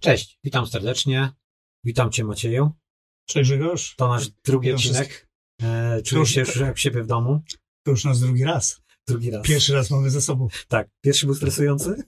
[0.00, 1.32] Cześć, witam serdecznie.
[1.84, 2.70] Witam Cię Macieju.
[3.28, 3.94] Cześć Grzegorz.
[3.96, 5.28] To nasz drugi Witam odcinek.
[5.62, 7.42] E, czuję już- się już jak siebie w domu.
[7.84, 8.80] To już nasz drugi raz.
[9.06, 9.46] Drugi raz.
[9.46, 10.48] Pierwszy raz mamy ze sobą.
[10.68, 10.88] Tak.
[11.00, 12.02] Pierwszy był stresujący?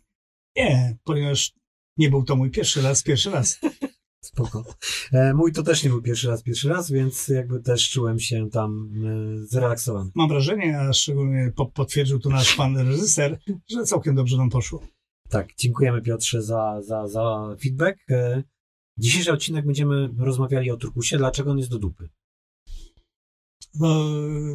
[0.56, 1.52] Nie, ponieważ
[1.96, 3.60] nie był to mój pierwszy raz, pierwszy raz.
[4.24, 4.64] Spoko.
[5.12, 8.50] E, mój to też nie był pierwszy raz, pierwszy raz, więc jakby też czułem się
[8.50, 10.10] tam e, zrelaksowany.
[10.14, 13.38] Mam wrażenie, a szczególnie po, potwierdził to nasz pan reżyser,
[13.70, 14.86] że całkiem dobrze nam poszło.
[15.30, 17.98] Tak, dziękujemy Piotrze za, za, za feedback.
[18.10, 18.42] E,
[18.98, 22.08] dzisiejszy odcinek będziemy rozmawiali o turkusie, dlaczego on jest do dupy.
[23.74, 24.04] No,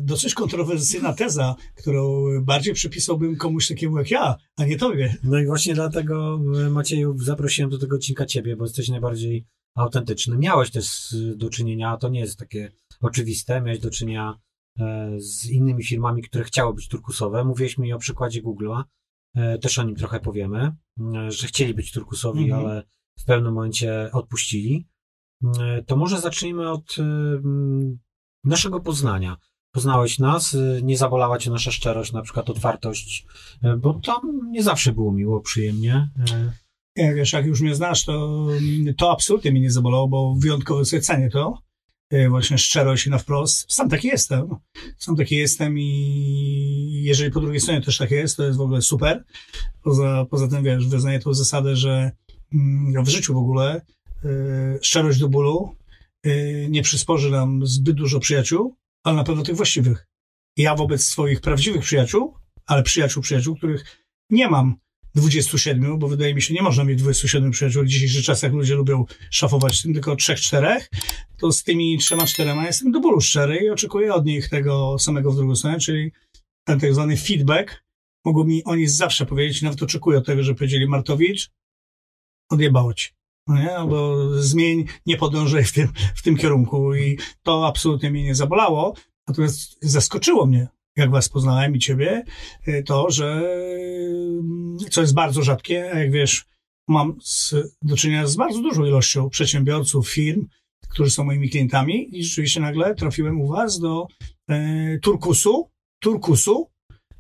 [0.02, 5.16] dosyć kontrowersyjna teza, którą bardziej przypisałbym komuś takiemu jak ja, a nie tobie.
[5.24, 10.38] No i właśnie dlatego, e, Macieju, zaprosiłem do tego odcinka Ciebie, bo jesteś najbardziej autentyczny.
[10.38, 12.72] Miałeś też do czynienia, to nie jest takie
[13.02, 14.40] oczywiste, miałeś do czynienia
[14.80, 17.44] e, z innymi firmami, które chciały być turkusowe.
[17.44, 18.84] Mówiłeś mi o przykładzie Google'a,
[19.62, 20.76] też o nim trochę powiemy,
[21.16, 22.66] e, że chcieli być turkusowi, Mhm.
[22.66, 22.84] ale
[23.20, 24.88] w pewnym momencie odpuścili.
[25.60, 27.04] E, To może zacznijmy od e,
[28.44, 29.38] naszego poznania.
[29.74, 33.26] Poznałeś nas, e, nie zabolała cię nasza szczerość, na przykład otwartość,
[33.64, 36.10] e, bo tam nie zawsze było miło, przyjemnie.
[36.32, 36.52] E,
[36.98, 38.48] Nie, wiesz, jak już mnie znasz, to,
[38.98, 41.62] to absolutnie mnie nie zabolało, bo wyjątkowo sobie cenię to.
[42.10, 43.74] E, Właśnie szczerość i na wprost.
[43.74, 44.50] Sam taki jestem.
[44.98, 48.82] Sam taki jestem i jeżeli po drugiej stronie też tak jest, to jest w ogóle
[48.82, 49.24] super.
[49.82, 52.12] Poza, poza tym, wiesz, wyznaję tą zasadę, że
[52.54, 53.82] mm, w życiu w ogóle
[54.26, 55.76] e, szczerość do bólu
[56.24, 60.08] e, nie przysporzy nam zbyt dużo przyjaciół, ale na pewno tych właściwych.
[60.58, 64.76] Ja wobec swoich prawdziwych przyjaciół, ale przyjaciół, przyjaciół, których nie mam
[65.16, 67.84] 27, bo wydaje mi się, nie można mieć 27 przyjaciół.
[67.84, 70.90] W dzisiejszych czasach ludzie lubią szafować tym tylko trzech, czterech.
[71.38, 75.32] To z tymi trzema, czterema jestem do bólu szczery i oczekuję od nich tego samego
[75.32, 76.12] w drugą stronę, czyli
[76.68, 77.84] ten tak zwany feedback.
[78.26, 81.50] Mogą mi oni zawsze powiedzieć, nawet oczekuję od tego, że powiedzieli Martowicz,
[82.52, 83.10] odjebało ci.
[83.48, 83.78] No nie?
[83.78, 86.96] Albo zmień, nie podążaj w tym, w tym kierunku.
[86.96, 88.96] I to absolutnie mnie nie zabolało.
[89.28, 92.24] Natomiast zaskoczyło mnie, jak was poznałem i ciebie,
[92.68, 93.42] y, to, że
[94.86, 96.46] y, co jest bardzo rzadkie, a jak wiesz,
[96.88, 100.48] mam z, do czynienia z bardzo dużą ilością przedsiębiorców, firm,
[100.90, 104.08] którzy są moimi klientami i rzeczywiście nagle trafiłem u was do
[104.50, 105.70] e, Turkusu,
[106.00, 106.70] Turkusu,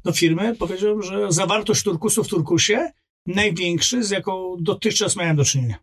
[0.04, 2.92] do firmy, powiedziałem, że zawartość Turkusu w Turkusie
[3.26, 5.76] największy, z jaką dotychczas miałem do czynienia.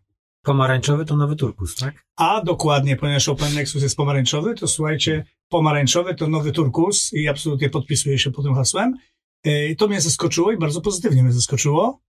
[0.43, 2.05] Pomarańczowy to nowy turkus, tak?
[2.15, 7.69] A dokładnie, ponieważ Open Nexus jest pomarańczowy, to słuchajcie, pomarańczowy to nowy turkus i absolutnie
[7.69, 8.97] podpisuję się pod tym hasłem.
[9.43, 12.01] E, To mnie zaskoczyło i bardzo pozytywnie mnie zaskoczyło.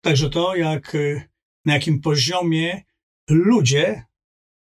[0.00, 1.28] Także to, jak, e,
[1.64, 2.84] na jakim poziomie
[3.30, 4.04] ludzie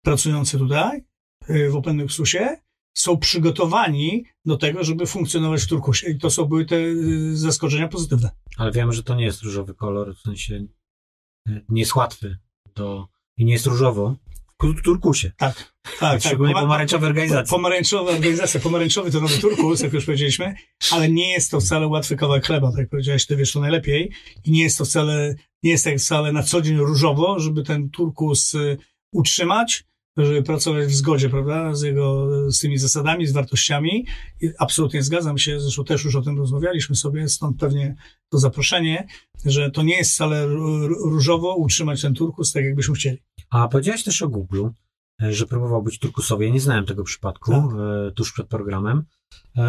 [0.04, 1.04] pracujący tutaj
[1.48, 2.56] e, w Open Nexusie
[2.97, 6.10] są przygotowani do tego, żeby funkcjonować w turkusie.
[6.10, 6.77] I to są były te
[7.32, 8.31] zaskoczenia pozytywne.
[8.56, 10.66] Ale wiemy, że to nie jest różowy kolor, w sensie
[11.69, 12.38] nie jest łatwy
[12.75, 14.16] do, i nie jest różowo
[14.84, 15.32] turkusie.
[15.36, 16.20] Tak, tak.
[16.20, 17.50] Szczególnie Poma- pomarańczowe organizacje.
[17.50, 20.54] Pomarańczowa organizacja, pomarańczowy to nowy turkus, jak już powiedzieliśmy,
[20.91, 24.12] ale nie jest to wcale łatwy kawałek chleba, tak jak powiedziałeś, ty wiesz to najlepiej.
[24.44, 27.91] I nie jest to wcale, nie jest tak wcale na co dzień różowo, żeby ten
[27.91, 28.78] turkus y,
[29.12, 29.84] utrzymać,
[30.25, 34.06] żeby pracować w zgodzie, prawda, z jego, z tymi zasadami, z wartościami.
[34.41, 37.97] I absolutnie zgadzam się, zresztą też już o tym rozmawialiśmy sobie, stąd pewnie
[38.28, 39.06] to zaproszenie,
[39.44, 43.19] że to nie jest wcale ró- różowo utrzymać ten turkus tak, jakbyśmy chcieli.
[43.50, 44.69] A powiedziałeś też o Google,
[45.20, 46.47] że próbował być turkusowy.
[46.47, 47.64] Ja nie znałem tego przypadku Tak.
[48.09, 49.04] e, tuż przed programem.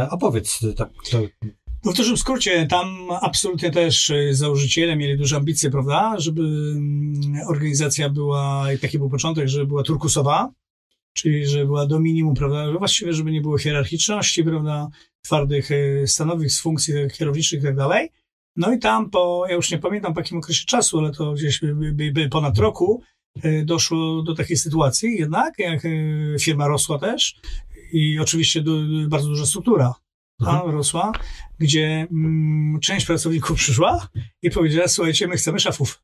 [0.10, 1.22] Opowiedz, e, tak, to,
[1.86, 7.48] No w dużym skrócie, tam absolutnie też y, założyciele mieli duże ambicje, prawda, żeby mm,
[7.48, 10.52] organizacja była, i taki był początek, żeby była turkusowa,
[11.14, 14.88] czyli że była do minimum, prawda, właściwie, żeby nie było hierarchiczności, prawda,
[15.22, 18.10] twardych, y, stanowisk, funkcji kierowniczych i tak dalej.
[18.56, 21.62] No i tam po, ja już nie pamiętam po jakim okresie czasu, ale to gdzieś
[22.32, 23.02] ponad roku,
[23.46, 25.82] y, doszło do takiej sytuacji jednak, jak
[26.42, 27.36] firma rosła też
[27.94, 29.94] i oczywiście du, bardzo duża struktura
[30.50, 30.70] Mhm.
[30.72, 31.12] rosła,
[31.60, 34.08] gdzie mm, część pracowników przyszła
[34.42, 36.04] i powiedziała, słuchajcie, my chcemy szefów.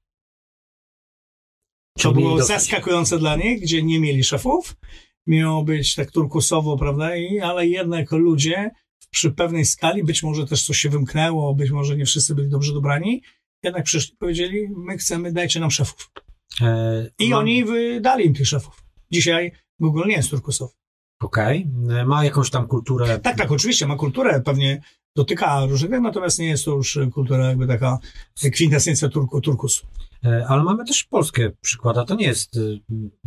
[2.02, 4.76] To było zaskakujące dla nich, gdzie nie mieli szefów.
[5.28, 8.72] Miało być tak turkusowo, prawda, i, ale jednak ludzie
[9.12, 12.74] przy pewnej skali, być może też coś się wymknęło, być może nie wszyscy byli dobrze
[12.74, 13.22] dobrani,
[13.64, 16.12] jednak przyszli i powiedzieli, my chcemy, dajcie nam szefów.
[16.62, 18.84] e, I ma- oni wydali im tych szefów.
[19.12, 20.74] Dzisiaj Google nie jest turkusowy.
[21.22, 23.20] Okej, E, ma jakąś tam kulturę.
[23.20, 24.82] Tak, tak, oczywiście ma kulturę, pewnie
[25.16, 27.98] dotyka różnych, natomiast nie jest to już kultura jakby taka
[28.54, 29.88] kwintesencja turku, turkusu.
[30.26, 32.80] E, Ale mamy też polskie przykłady, to nie jest, y,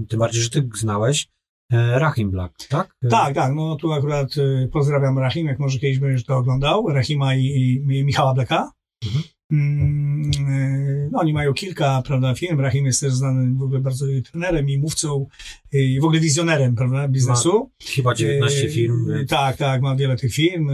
[0.08, 1.28] tym bardziej, że ty znałeś,
[1.72, 2.96] e, Rahim Black, tak?
[3.02, 4.28] E, Tak, tak, no tu akurat
[4.72, 7.44] pozdrawiam Rahim, jak może kiedyś będziesz to oglądał, Rahima i,
[7.90, 8.72] i, Michała Bleka.
[9.06, 9.24] Mhm.
[9.52, 12.60] Mm, e, oni mają kilka, prawda, firm.
[12.60, 15.26] Rahim jest też znany w ogóle bardzo trenerem i mówcą
[15.72, 17.70] i w ogóle wizjonerem, prawda, biznesu.
[17.80, 19.10] Ma chyba 19 firm.
[19.10, 20.70] E, tak, tak, ma wiele tych firm.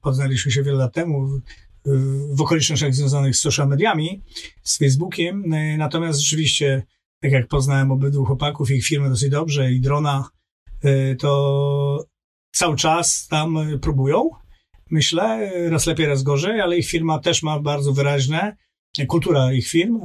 [0.00, 1.40] Poznaliśmy się wiele lat temu
[2.30, 4.22] w okolicznościach związanych z social mediami,
[4.62, 5.44] z Facebookiem.
[5.78, 6.82] Natomiast rzeczywiście,
[7.20, 10.28] tak jak poznałem obydwu chłopaków, ich firmy dosyć dobrze i drona,
[11.18, 12.04] to
[12.52, 14.30] cały czas tam próbują
[14.90, 18.56] myślę, raz lepiej, raz gorzej, ale ich firma też ma bardzo wyraźne,
[19.08, 20.00] kultura ich firm,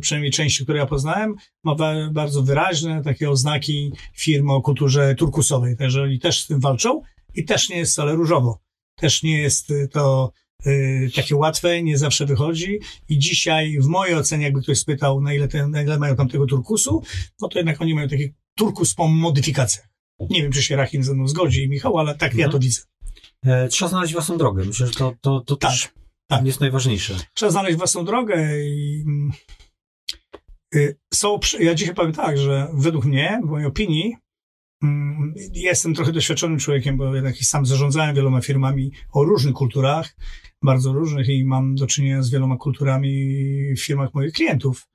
[0.00, 1.34] przynajmniej części, które ja poznałem,
[1.64, 1.74] ma
[2.12, 7.02] bardzo wyraźne takie oznaki firm o kulturze turkusowej, także oni też z tym walczą
[7.34, 8.60] i też nie jest wcale różowo.
[8.96, 10.32] Też nie jest to
[10.66, 12.78] y, takie łatwe, nie zawsze wychodzi
[13.08, 16.28] i dzisiaj w mojej ocenie, jakby ktoś spytał, na ile, te, na ile mają tam
[16.28, 17.02] tego turkusu,
[17.40, 19.88] no to jednak oni mają taki turkus po modyfikacjach.
[20.30, 22.40] Nie wiem, czy się Rachim ze mną zgodzi, Michał, ale tak mhm.
[22.40, 22.80] ja to widzę.
[23.44, 24.64] E, trzeba znaleźć własną drogę.
[24.64, 25.88] Myślę, że to, to, to tak, też
[26.30, 26.46] tak.
[26.46, 27.16] jest najważniejsze.
[27.34, 29.04] Trzeba znaleźć własną drogę i
[30.74, 34.16] y, są, ja dzisiaj powiem tak, że według mnie, w mojej opinii,
[34.82, 40.16] mm, jestem trochę doświadczonym człowiekiem, bo jednak sam zarządzałem wieloma firmami o różnych kulturach,
[40.62, 43.34] bardzo różnych i mam do czynienia z wieloma kulturami
[43.74, 44.88] w firmach moich klientów,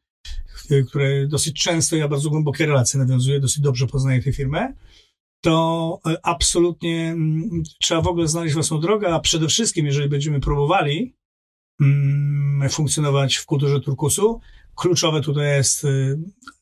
[0.88, 4.74] które dosyć często ja bardzo głębokie relacje nawiązuję, dosyć dobrze poznaję tę firmę
[5.42, 10.40] to e, absolutnie mm, trzeba w ogóle znaleźć własną drogę, a przede wszystkim, jeżeli będziemy
[10.40, 11.16] próbowali
[11.82, 14.40] mm, funkcjonować w kulturze turkusu,
[14.76, 15.90] kluczowe tutaj jest e,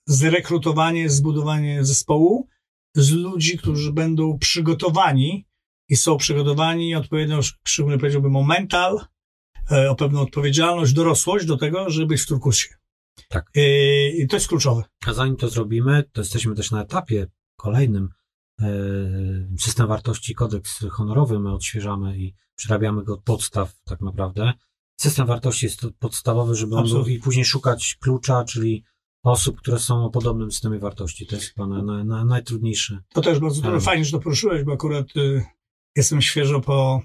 [0.05, 2.47] zrekrutowanie, zbudowanie zespołu
[2.95, 5.45] z ludzi, którzy będą przygotowani
[5.89, 8.99] i są przygotowani odpowiednio, szczególnie powiedziałbym o mental,
[9.71, 12.69] e, o pewną odpowiedzialność, dorosłość do tego, żeby być w turkusie.
[13.29, 13.51] Tak.
[14.17, 14.83] I to jest kluczowe.
[15.05, 18.22] A zanim to zrobimy, to jesteśmy też na etapie kolejnym, E,
[19.59, 24.53] system wartości, kodeks honorowy my odświeżamy i przerabiamy go od podstaw tak naprawdę.
[25.01, 28.83] System wartości jest podstawowy, żeby on był, i później szukać klucza, czyli
[29.23, 31.27] osób, które są o podobnym systemie wartości.
[31.27, 32.99] To jest chyba na, na, na najtrudniejsze.
[33.13, 33.83] To też bardzo element.
[33.83, 35.45] fajnie, że to poruszyłeś, bo akurat y,
[35.95, 37.01] jestem świeżo po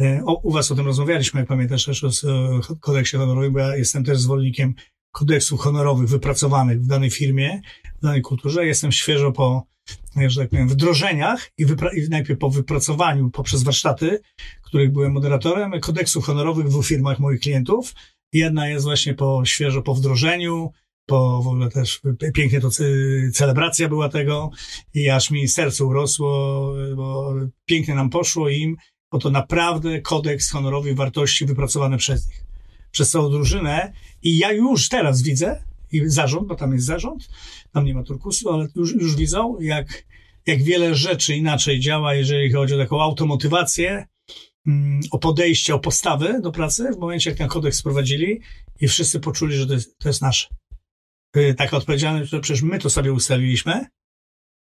[0.00, 3.76] y, o, u was o tym rozmawialiśmy, pamiętasz, też o y, kodeksie honorowym, bo ja
[3.76, 4.74] jestem też zwolennikiem
[5.12, 7.60] kodeksów honorowych wypracowanych w danej firmie,
[7.98, 8.66] w danej kulturze.
[8.66, 9.66] Jestem świeżo po
[10.26, 11.62] że tak powiem, wdrożeniach i,
[11.96, 14.20] i najpierw po wypracowaniu poprzez warsztaty,
[14.62, 17.94] których byłem moderatorem, kodeksów honorowych w dwóch firmach moich klientów.
[18.32, 20.72] Jedna jest właśnie po świeżo po wdrożeniu,
[21.06, 22.00] po w ogóle też
[22.34, 22.68] pięknie to
[23.32, 24.50] celebracja była tego
[24.94, 27.34] i aż mi serce urosło, bo
[27.64, 28.76] pięknie nam poszło im,
[29.12, 32.44] bo to naprawdę kodeks honorowy wartości wypracowane przez nich,
[32.90, 33.92] przez całą drużynę
[34.22, 37.28] i ja już teraz widzę, i zarząd, bo tam jest zarząd,
[37.72, 40.04] tam nie ma turkusu, ale już, już widzą, jak,
[40.46, 44.06] jak wiele rzeczy inaczej działa, jeżeli chodzi o taką automotywację,
[44.66, 48.40] mm, o podejście, o postawy do pracy w momencie, jak ten kodeks wprowadzili
[48.80, 50.48] i wszyscy poczuli, że to jest, to jest nasze.
[51.36, 53.86] Y, taka odpowiedzialność, że przecież my to sobie ustaliliśmy,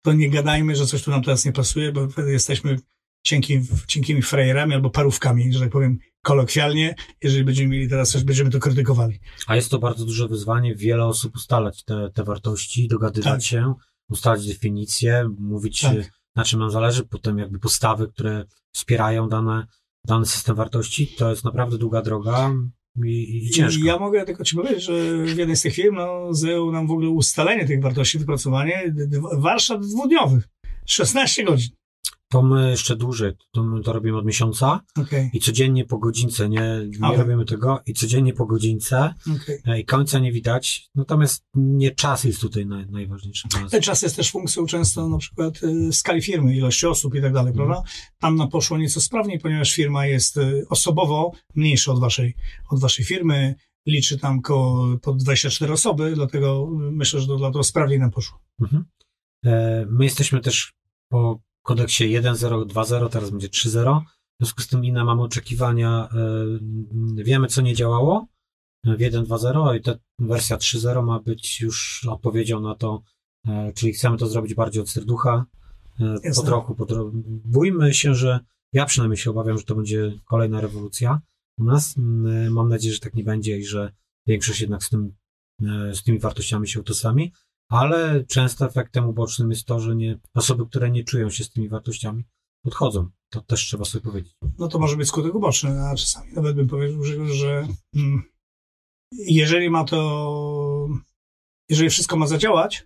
[0.01, 2.77] to nie gadajmy, że coś tu nam teraz nie pasuje, bo wtedy jesteśmy
[3.25, 8.49] cienki, cienkimi frajerami albo parówkami, że tak powiem kolokwialnie, jeżeli będziemy mieli teraz coś, będziemy
[8.49, 9.19] to krytykowali.
[9.47, 13.41] A jest to bardzo duże wyzwanie, wiele osób ustalać te, te wartości, dogadywać tak.
[13.41, 13.73] się,
[14.09, 16.11] ustalać definicje, mówić tak.
[16.35, 19.67] na czym nam zależy, potem jakby postawy, które wspierają dane,
[20.07, 22.53] dany system wartości, to jest naprawdę długa droga
[23.05, 23.85] i, i ciężko.
[23.85, 24.93] Ja mogę tylko ci powiedzieć, że
[25.25, 28.93] w jednej z tych firm no, zajęło nam w ogóle ustalenie tych wartości, wypracowanie
[29.37, 30.47] warsztat dwudniowych,
[30.85, 31.69] 16 godzin.
[32.35, 35.29] To my jeszcze dłużej, to my to robimy od miesiąca okay.
[35.33, 37.17] i codziennie po godzince, nie, nie okay.
[37.17, 39.61] robimy tego i codziennie po godzince okay.
[39.65, 43.47] E, i końca nie widać, natomiast nie czas jest tutaj naj, najważniejszy.
[43.71, 47.33] Ten czas jest też funkcją często na przykład y, skali firmy, ilości osób i tak
[47.33, 47.65] dalej, mm.
[47.67, 47.89] prawda?
[48.19, 52.35] Tam na poszło nieco sprawniej, ponieważ firma jest y, osobowo mniejsza od waszej,
[52.69, 57.99] od waszej firmy, liczy tam koło po 24 osoby, dlatego myślę, że to dlatego sprawniej
[57.99, 58.39] nam poszło.
[58.61, 58.85] Mhm.
[59.45, 60.73] E, my jesteśmy też
[61.09, 64.01] po kodeksie 1.0, teraz będzie 3.0.
[64.01, 66.09] W związku z tym inne mamy oczekiwania.
[67.17, 68.27] E, wiemy, co nie działało
[68.83, 73.03] w 1.2.0 i ta wersja 3.0 ma być już odpowiedzią na to,
[73.47, 75.45] e, czyli chcemy to zrobić bardziej od serducha,
[75.99, 76.85] e, po trochu, po.
[77.45, 78.39] Bójmy się, że
[78.73, 81.21] ja przynajmniej się obawiam, że to będzie kolejna rewolucja
[81.57, 81.95] u nas.
[82.49, 83.91] Mam nadzieję, że tak nie będzie i że
[84.27, 85.15] większość jednak z, tym,
[85.93, 87.31] z tymi wartościami się utożsami
[87.69, 91.69] ale często efektem ubocznym jest to, że nie, osoby, które nie czują się z tymi
[91.69, 92.23] wartościami,
[92.65, 93.09] odchodzą.
[93.29, 94.33] To też trzeba sobie powiedzieć.
[94.59, 98.23] No to może być skutek uboczny, a czasami nawet bym powiedział, że, że mm,
[99.11, 100.87] jeżeli ma to,
[101.69, 102.85] jeżeli wszystko ma zadziałać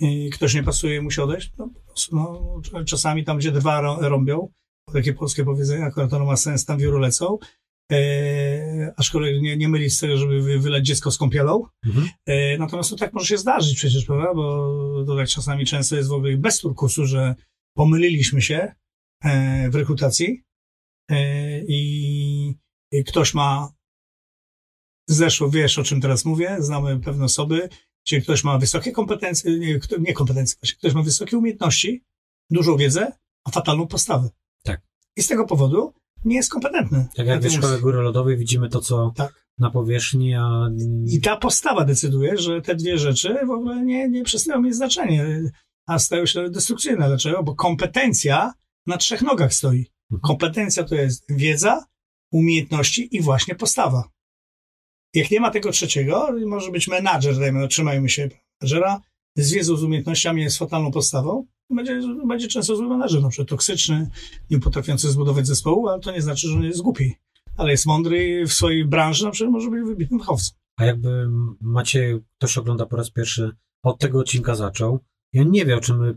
[0.00, 1.68] i ktoś nie pasuje, musi odejść, no,
[2.12, 4.52] no czasami tam, gdzie dwa rąbią,
[4.92, 7.38] takie polskie powiedzenie, akurat to ma sens, tam wióry lecą
[7.92, 11.66] e, aczkolwiek nie, nie mylić z tego, żeby wy, wylać dziecko z kąpielą.
[11.86, 12.08] Mhm.
[12.26, 14.34] E, natomiast to tak może się zdarzyć przecież, prawda?
[14.34, 17.34] Bo to tak czasami często jest w ogóle bez turkusu, że
[17.76, 18.74] pomyliliśmy się
[19.24, 20.42] e, w rekrutacji
[21.10, 22.54] e, i,
[22.92, 23.72] i ktoś ma
[25.08, 27.68] zeszło, wiesz o czym teraz mówię, znamy pewne osoby,
[28.06, 32.04] gdzie ktoś ma wysokie kompetencje, nie, nie kompetencje, ktoś ma wysokie umiejętności,
[32.50, 33.12] dużą wiedzę,
[33.44, 34.28] a fatalną postawę.
[34.64, 34.80] Tak.
[35.16, 37.06] I z tego powodu nie jest kompetentny.
[37.16, 39.46] Tak jak w szkole góry lodowej widzimy to, co Tak.
[39.58, 40.68] na powierzchni, a
[41.06, 45.24] I ta postawa decyduje, że te dwie rzeczy w ogóle nie, nie przestają mieć znaczenia,
[45.86, 47.06] a stają się destrukcyjne.
[47.06, 47.42] Dlaczego?
[47.42, 48.52] Bo kompetencja
[48.86, 49.86] na trzech nogach stoi.
[50.12, 50.20] Mhm.
[50.20, 51.84] Kompetencja to jest wiedza,
[52.32, 54.04] umiejętności i właśnie postawa.
[55.14, 58.28] Jak nie ma tego trzeciego, może być menadżer, dajmy, trzymajmy się
[58.60, 59.00] menadżera,
[59.36, 64.10] z wiedzą, z umiejętnościami, jest fatalną postawą, będzie, będzie często zły menadżer, na przykład toksyczny,
[64.50, 67.14] nie potrafiący zbudować zespołu, ale to nie znaczy, że on jest głupi.
[67.56, 70.56] Ale jest mądry w swojej branży, na przykład może być wybitnym fachowcem.
[70.76, 71.28] A jakby
[71.60, 73.50] Maciej, ktoś ogląda po raz pierwszy,
[73.82, 74.98] od tego odcinka zaczął
[75.32, 76.14] i on nie wie, o czym my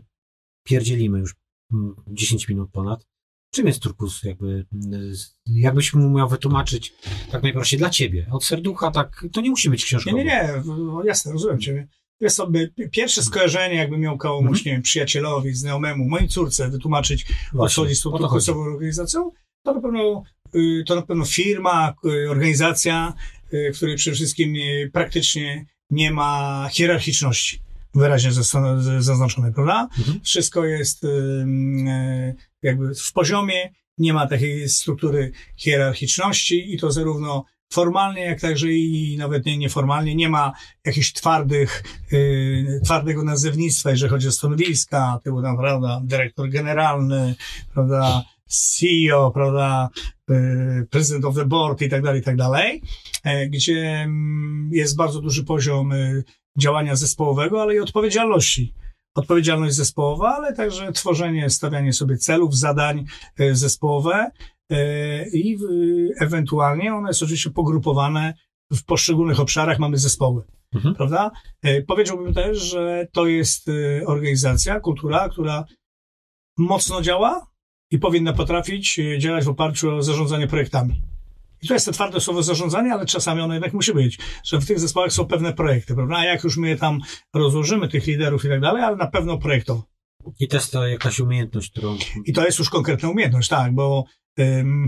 [0.64, 1.34] pierdzielimy już
[1.72, 3.06] mm, 10 minut ponad.
[3.50, 4.22] Czym jest turkus?
[4.22, 5.12] Jakby, mm,
[5.46, 6.94] jakbyś mu miał wytłumaczyć
[7.30, 8.26] tak najprościej dla ciebie.
[8.30, 10.16] Od serducha tak, to nie musi być Nie, książkowo.
[10.16, 11.88] nie, nie, no, jasne, rozumiem ciebie.
[12.20, 14.64] Wiesz sobie, pierwsze skojarzenie, jakby miał komuś, Mhm.
[14.66, 17.26] nie wiem, przyjacielowi, znajomemu, mojej córce wytłumaczyć,
[17.58, 19.30] o co chodzi z tą turkusową organizacją,
[19.62, 20.22] to na pewno,
[20.54, 21.94] y, to na pewno firma,
[22.24, 23.14] y, organizacja,
[23.54, 24.54] y, w której przede wszystkim
[24.92, 27.60] praktycznie nie ma hierarchiczności
[27.94, 28.30] wyraźnie
[28.98, 29.88] zaznaczonej, prawda?
[29.98, 30.20] Mhm.
[30.24, 31.06] Wszystko jest
[32.62, 39.16] jakby w poziomie, nie ma takiej struktury hierarchiczności i to zarówno formalnie, jak także i
[39.18, 40.14] nawet nie, nieformalnie.
[40.14, 40.52] Nie ma
[40.84, 41.82] jakichś twardych,
[42.12, 47.34] y, twardego nazewnictwa, jeżeli chodzi o stanowiska, typu tam, prawda, dyrektor generalny,
[47.74, 49.88] prawda, CEO, prawda,
[50.30, 52.82] y, president of the board i tak dalej, i tak dalej,
[53.24, 56.24] e, gdzie mm, jest bardzo duży poziom y,
[56.58, 58.74] działania zespołowego, ale i odpowiedzialności.
[59.14, 63.04] Odpowiedzialność zespołowa, ale także tworzenie, stawianie sobie celów, zadań
[63.38, 64.30] e, zespołowe
[65.32, 68.34] i w- ewentualnie one są oczywiście pogrupowane
[68.72, 70.42] w poszczególnych obszarach, mamy zespoły,
[70.74, 70.94] Mhm.
[70.94, 71.30] prawda?
[71.62, 75.64] E, Powiedziałbym też, że to jest e, organizacja, kultura, która
[76.58, 77.46] mocno działa
[77.90, 81.02] i powinna potrafić e, działać w oparciu o zarządzanie projektami.
[81.62, 84.66] I to jest to twarde słowo zarządzanie, ale czasami ono jednak musi być, że w
[84.66, 86.16] tych zespołach są pewne projekty, prawda?
[86.16, 87.00] A jak już my je tam
[87.34, 89.82] rozłożymy, tych liderów i tak dalej, ale na pewno projektowo.
[90.40, 91.96] I to jest to jakaś umiejętność, którą...
[92.24, 94.04] I to jest już konkretna umiejętność, tak, bo
[94.40, 94.86] ym,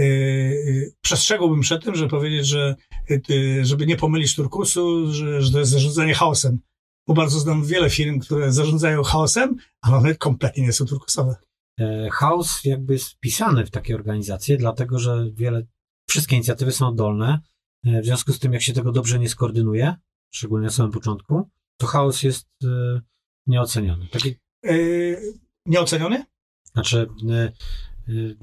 [0.00, 2.76] y, y, przestrzegałbym przed tym, żeby powiedzieć, że
[3.10, 6.58] y, żeby nie pomylić turkusu, że, że to jest zarządzanie chaosem.
[7.08, 11.36] Bo bardzo znam wiele firm, które zarządzają chaosem, ale one kompletnie nie są turkusowe.
[11.80, 15.66] E, Chaos jakby jest wpisany w takie organizacje, dlatego że wiele,
[16.08, 17.40] wszystkie inicjatywy są oddolne.
[17.86, 19.94] E, W związku z tym, jak się tego dobrze nie skoordynuje,
[20.34, 21.50] szczególnie na samym początku,
[21.80, 23.00] to chaos jest e,
[23.46, 24.08] nieoceniony.
[24.08, 24.36] Taki, Yy,
[25.66, 26.24] nieoceniony?
[26.74, 27.52] znaczy, e, e,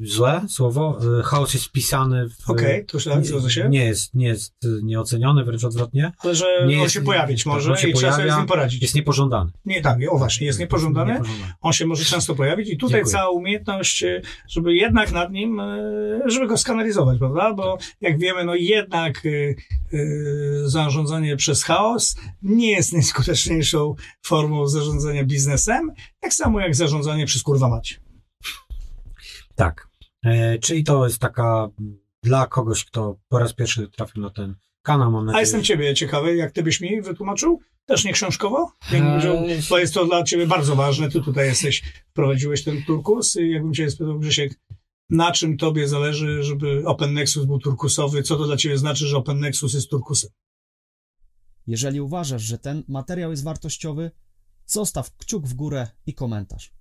[0.04, 2.50] złe słowo, e, chaos jest wpisany w...
[2.50, 3.70] Okej, to już tak, zgodzę się.
[3.70, 6.12] Nie jest, nie jest e, nieoceniony, wręcz odwrotnie.
[6.20, 8.38] Ale że nie on jest- się pojawić tak, może się i trzeba sobie pojawia, z
[8.38, 8.82] nim poradzić.
[8.82, 9.51] Jest niepożądany.
[9.66, 11.13] Nie, tak, o właśnie, jest niepożądany.
[11.13, 11.54] Niepożądany.
[11.62, 13.13] On się może często pojawić i tutaj Dziękuję.
[13.13, 14.06] cała umiejętność,
[14.48, 15.62] żeby jednak nad nim,
[16.25, 17.54] żeby go skanalizować, prawda?
[17.54, 19.24] Bo jak wiemy, no jednak
[20.66, 27.70] zarządzanie przez chaos nie jest najskuteczniejszą formą zarządzania biznesem, tak samo jak zarządzanie przez kurwa
[27.70, 28.00] mać.
[29.60, 29.89] Tak.
[30.25, 31.70] E, czyli to jest taka
[32.24, 36.36] dla kogoś, kto po raz pierwszy trafił na ten kanał, mam A jestem ciebie ciekawy,
[36.36, 37.60] jak ty byś mi wytłumaczył?
[37.86, 38.72] Też nie książkowo?
[38.94, 39.01] Eee.
[39.01, 39.38] powiedział,
[39.70, 41.10] Bo jest to dla ciebie bardzo ważne.
[41.10, 44.60] Ty tutaj jesteś, wprowadziłeś ten turkus i jakbym cię spytał, Grzesiek,
[45.10, 48.24] na czym tobie zależy, żeby Open Nexus był turkusowy?
[48.24, 50.30] Co to dla ciebie znaczy, że Open Nexus jest turkusem?
[51.68, 54.12] Jeżeli uważasz, że ten materiał jest wartościowy,
[54.66, 56.79] zostaw kciuk w górę i komentarz.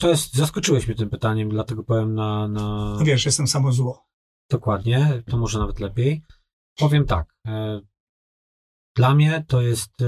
[0.00, 4.08] To jest, zaskoczyłeś mnie tym pytaniem, dlatego powiem na, na No wiesz, jestem samo zło.
[4.50, 6.22] dokładnie, to może nawet lepiej.
[6.78, 7.34] Powiem tak.
[7.46, 7.80] E,
[8.96, 10.06] dla mnie to jest e,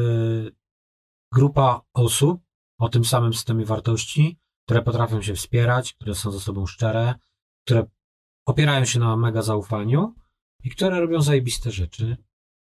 [1.32, 2.42] grupa osób
[2.78, 7.14] o tym samym systemie wartości, które potrafią się wspierać, które są ze sobą szczere,
[7.66, 7.86] które
[8.46, 10.14] opierają się na mega zaufaniu
[10.64, 12.16] i które robią zajebiste rzeczy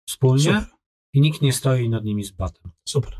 [0.09, 0.65] wspólnie Super.
[1.13, 2.71] i nikt nie stoi nad nimi z batem.
[2.87, 3.17] Super.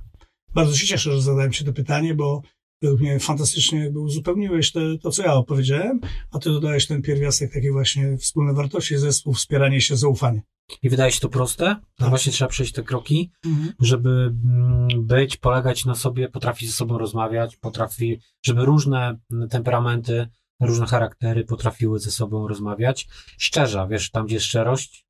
[0.53, 2.41] Bardzo się cieszę, że zadałem ci to pytanie, bo
[2.81, 5.99] według mnie fantastycznie jakby uzupełniłeś te, to, co ja opowiedziałem,
[6.31, 10.41] a ty dodałeś ten pierwiastek takiej właśnie wspólne wartości, zespół, wspieranie się, zaufanie.
[10.83, 12.09] I wydaje się to proste, no Tak.
[12.09, 13.31] właśnie trzeba przejść te kroki,
[13.79, 19.19] żeby mm, być, polegać na sobie, potrafi ze sobą rozmawiać, potrafi, żeby różne
[19.49, 20.27] temperamenty
[20.61, 23.07] różne charaktery potrafiły ze sobą rozmawiać.
[23.37, 25.06] Szczerze, wiesz, tam gdzie jest szczerość,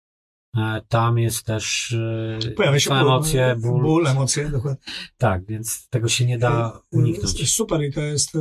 [0.88, 1.96] tam jest też
[2.44, 3.82] e, Pojawia się emocje, ból.
[3.82, 4.82] ból, emocje, dokładnie.
[5.18, 7.52] Tak, więc tego się nie da Y, uniknąć.
[7.52, 8.32] Super i to jest,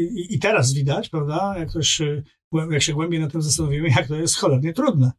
[0.00, 2.02] i, i teraz widać, prawda, jak, ktoś,
[2.70, 5.12] jak się głębiej na tym zastanowimy, jak to jest cholernie trudne.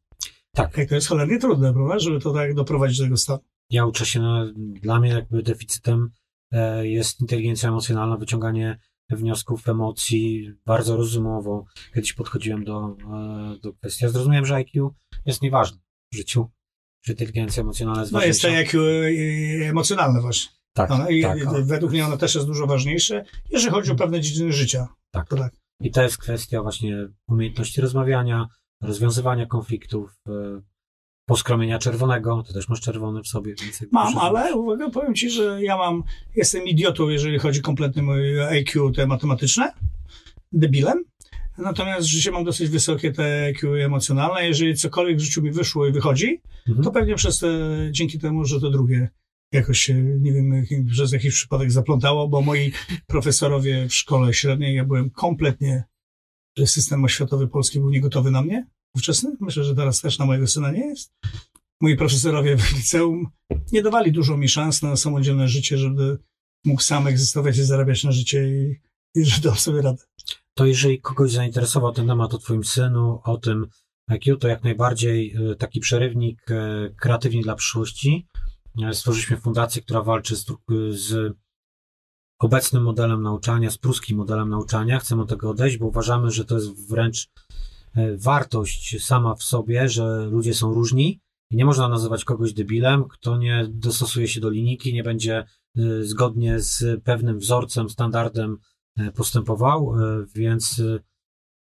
[0.55, 3.39] Tak, Jak to jest cholernie trudne, prawda, żeby to tak doprowadzić do tego stanu.
[3.69, 6.09] ja uczę się, no, dla mnie jakby deficytem
[6.51, 11.65] e, jest inteligencja emocjonalna, wyciąganie wniosków, emocji bardzo rozumowo.
[11.95, 14.05] Kiedyś podchodziłem do, e, do kwestii.
[14.05, 14.93] Ja zrozumiałem, że IQ
[15.25, 15.77] jest nieważne
[16.13, 16.49] życiu,
[17.05, 18.77] że inteligencja emocjonalna jest No jest to ważniejsza.
[18.77, 18.85] jak
[19.63, 20.51] y, emocjonalne właśnie.
[20.75, 24.21] Tak, No, i tak, według mnie ono też jest dużo ważniejsze, jeżeli chodzi o pewne
[24.21, 24.87] dziedziny życia.
[25.11, 25.29] tak.
[25.29, 25.53] To tak.
[25.81, 28.47] I to jest kwestia właśnie umiejętności rozmawiania,
[28.81, 30.31] rozwiązywania konfliktów, e,
[31.25, 32.43] poskromienia czerwonego.
[32.47, 33.55] Ty też masz czerwony w sobie.
[33.91, 36.03] Mam, ale uwaga, powiem ci, że ja mam,
[36.35, 39.73] jestem idiotą, jeżeli chodzi kompletnie moje IQ te matematyczne,
[40.51, 41.03] debilem.
[41.57, 44.47] Natomiast w życiu mam dosyć wysokie te IQ emocjonalne.
[44.47, 46.83] Jeżeli cokolwiek w życiu mi wyszło i wychodzi, Mhm.
[46.83, 47.47] to pewnie przez te,
[47.91, 49.09] dzięki temu, że to drugie
[49.51, 52.71] jakoś się, nie wiem, przez jakiś przypadek zaplątało, bo moi
[53.07, 55.83] profesorowie w szkole średniej, ja byłem kompletnie,
[56.57, 59.31] że system oświatowy polski był niegotowy na mnie, ówczesny.
[59.39, 61.13] Myślę, że teraz też na mojego syna nie jest.
[61.81, 63.27] Moi profesorowie w liceum
[63.71, 66.17] nie dawali dużo mi szans na samodzielne życie, żeby
[66.65, 68.75] mógł sam egzystować i zarabiać na życie i,
[69.19, 70.03] i że dał sobie radę.
[70.53, 73.67] To jeżeli kogoś zainteresował ten temat o Twoim synu, o tym
[74.07, 78.27] IQ, to jak najbardziej e, taki przerywnik e, kreatywni dla przyszłości.
[78.83, 80.45] E, Stworzyliśmy fundację, która walczy z,
[80.91, 81.33] z
[82.39, 84.99] obecnym modelem nauczania, z pruskim modelem nauczania.
[84.99, 87.27] Chcemy od tego odejść, bo uważamy, że to jest wręcz
[88.17, 93.37] wartość sama w sobie, że ludzie są różni i nie można nazywać kogoś debilem, kto
[93.37, 95.45] nie dostosuje się do linijki, nie będzie
[96.01, 98.57] zgodnie z pewnym wzorcem, standardem
[99.15, 100.99] postępował, e, więc e,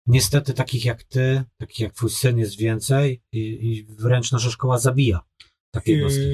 [0.07, 4.79] niestety takich jak ty, takich jak twój syn jest więcej i, i wręcz nasza szkoła
[4.79, 5.21] zabija
[5.71, 6.25] takie jednostki.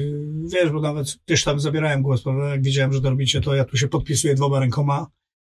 [0.53, 2.49] Wiesz, bo nawet gdzieś tam zabierałem głos, prawda?
[2.49, 5.07] Jak widziałem, że to robicie, to ja tu się podpisuję dwoma rękoma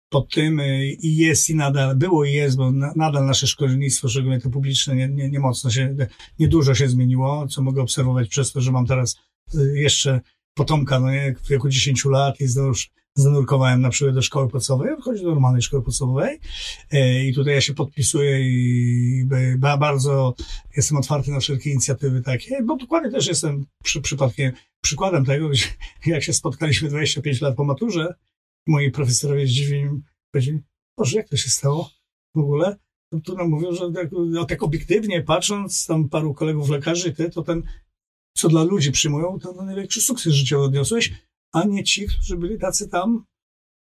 [0.08, 0.60] pod tym
[1.00, 4.96] i jest i nadal, było i jest, bo na, nadal nasze szkolnictwo, szczególnie to publiczne,
[4.96, 5.96] nie, nie, nie mocno się,
[6.38, 9.16] niedużo się zmieniło, co mogę obserwować przez to, że mam teraz
[9.74, 10.20] jeszcze
[10.54, 14.92] potomka, no nie, w wieku 10 lat i znowuż zanurkowałem na przykład do szkoły podstawowej,
[14.92, 16.38] on chodzi do normalnej szkoły podstawowej
[16.92, 20.34] yy, i tutaj ja się podpisuję i bardzo
[20.76, 25.64] jestem otwarty na wszelkie inicjatywy takie, bo dokładnie też jestem przy, przypadkiem, przykładem tego, gdzie
[26.06, 28.14] jak się spotkaliśmy 25 lat po maturze,
[28.66, 30.00] moi profesorowie zdziwieni
[30.32, 30.58] powiedzieli,
[30.98, 31.90] Boże, jak to się stało
[32.34, 32.76] w ogóle?
[33.10, 37.30] To tu nam mówią, że tak, no, tak obiektywnie patrząc, tam paru kolegów lekarzy, ty,
[37.30, 37.62] to ten,
[38.36, 41.12] co dla ludzi przyjmują, to no, największy sukces życiowy odniosłeś,
[41.52, 43.24] a nie ci, którzy byli tacy tam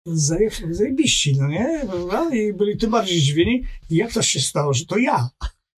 [0.08, 1.82] zaje- zajebiści, no nie?
[1.88, 2.36] Prawda?
[2.36, 5.30] I byli tym bardziej zdziwieni, jak to się stało, że to ja.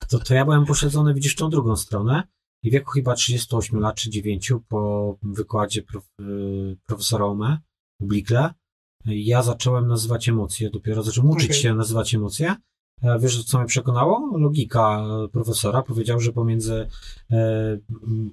[0.10, 2.23] To, to ja byłem pośledzony, widzisz, tą drugą stronę
[2.63, 7.60] i w wieku chyba 38 lat czy 9 po wykładzie prof, y, profesora Ome
[7.99, 8.53] Blikle
[9.05, 11.62] ja zacząłem nazywać emocje, dopiero zacząłem uczyć Okej.
[11.62, 12.55] się nazywać emocje.
[13.01, 14.37] E, Wiesz, co mnie przekonało?
[14.37, 16.87] Logika profesora powiedział, że pomiędzy,
[17.31, 17.77] e,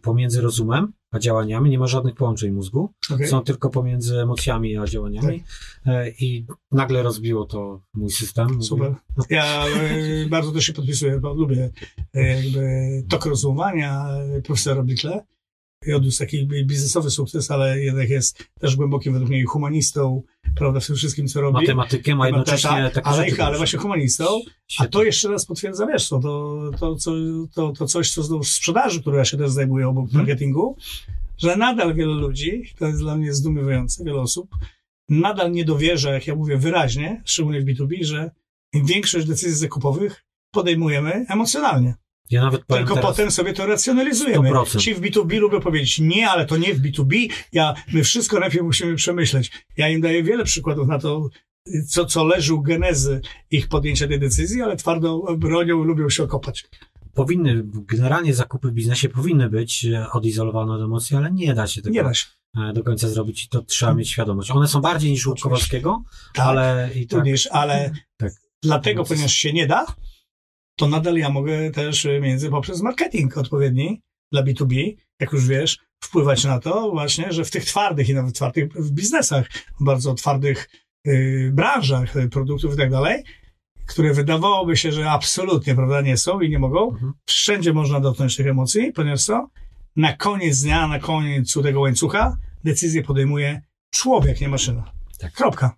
[0.02, 2.92] pomiędzy rozumem a działaniami nie ma żadnych połączeń mózgu.
[3.14, 3.26] Okay?
[3.28, 5.44] Są tylko pomiędzy emocjami a działaniami.
[5.86, 8.62] E, I nagle rozbiło to mój system.
[8.62, 8.94] Super.
[9.30, 11.70] Ja e, bardzo też się podpisuję, bo lubię
[12.14, 12.62] jakby
[13.08, 14.06] tok rozumowania
[14.44, 15.24] profesora Bickle.
[15.86, 20.22] I odniósł taki biznesowy sukces, ale jednak jest też głębokim według mnie humanistą,
[20.56, 21.54] prawda, w tym wszystkim, co robi.
[21.54, 24.24] Matematykiem, a jednocześnie Tak, ale, ale właśnie humanistą.
[24.78, 26.20] A to jeszcze raz potwierdza, wiesz, to,
[26.80, 27.12] to, co,
[27.54, 30.26] to, to coś, co znów w sprzedaży, które ja się też zajmuję obok Mhm.
[30.26, 30.76] marketingu,
[31.38, 34.50] że nadal wiele ludzi, to jest dla mnie zdumiewające, wiele osób,
[35.08, 38.30] nadal nie dowierza, jak ja mówię wyraźnie, szczególnie w B2B, że
[38.74, 41.94] większość decyzji zakupowych podejmujemy emocjonalnie.
[42.30, 44.50] Ja nawet powiem Tylko teraz, potem sobie to racjonalizujemy.
[44.50, 44.78] 100%.
[44.80, 47.28] Ci w B2B lubią powiedzieć nie, ale to nie w B2B.
[47.52, 49.50] Ja, my wszystko najpierw musimy przemyśleć.
[49.76, 51.28] Ja im daję wiele przykładów na to,
[51.88, 56.64] co, co leży u genezy ich podjęcia tej decyzji, ale twardo bronią, lubią się okopać.
[57.14, 61.82] powinny, generalnie zakupy w biznesie powinny być e, odizolowane od emocji, ale nie da się
[61.82, 62.26] tego Nie da się.
[62.70, 64.50] e, do końca zrobić i to trzeba mieć świadomość.
[64.50, 65.34] One są bardziej niż u.
[65.42, 66.02] Kowalskiego,
[66.34, 67.18] Tak, ale i tak.
[67.18, 68.32] również, ale Tak.
[68.62, 69.86] dlatego, ponieważ się nie da,
[70.78, 75.78] to nadal ja mogę też y, między poprzez marketing odpowiedni dla B2B, jak już wiesz,
[76.04, 79.48] wpływać na to właśnie, że w tych twardych i nawet twardych w biznesach,
[79.80, 80.68] bardzo twardych
[81.06, 83.24] y, branżach y, produktów i tak dalej,
[83.86, 87.12] które wydawałoby się, że absolutnie, prawda, nie są i nie mogą, Mhm.
[87.26, 89.48] wszędzie można dotknąć tych emocji, ponieważ co?
[89.96, 94.92] Na koniec dnia, na końcu tego łańcucha decyzję podejmuje człowiek, nie maszyna.
[95.18, 95.32] Tak.
[95.32, 95.76] Kropka.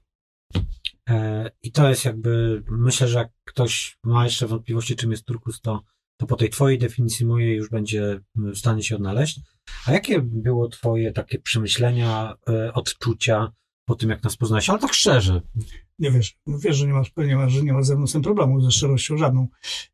[1.11, 5.61] E, I to jest jakby, myślę, że jak ktoś ma jeszcze wątpliwości, czym jest turkus,
[5.61, 5.83] to,
[6.17, 9.41] to po tej twojej definicji mojej już będzie w stanie się odnaleźć.
[9.87, 13.53] A jakie było twoje takie przemyślenia, e, odczucia
[13.85, 14.71] po tym, jak nas poznałeś?
[14.71, 15.41] Ale tak szczerze.
[15.99, 18.71] Nie wiesz, wiesz, że nie masz, nie masz, że nie ma ze mną problemu, ze
[18.71, 19.49] szczerością żadną.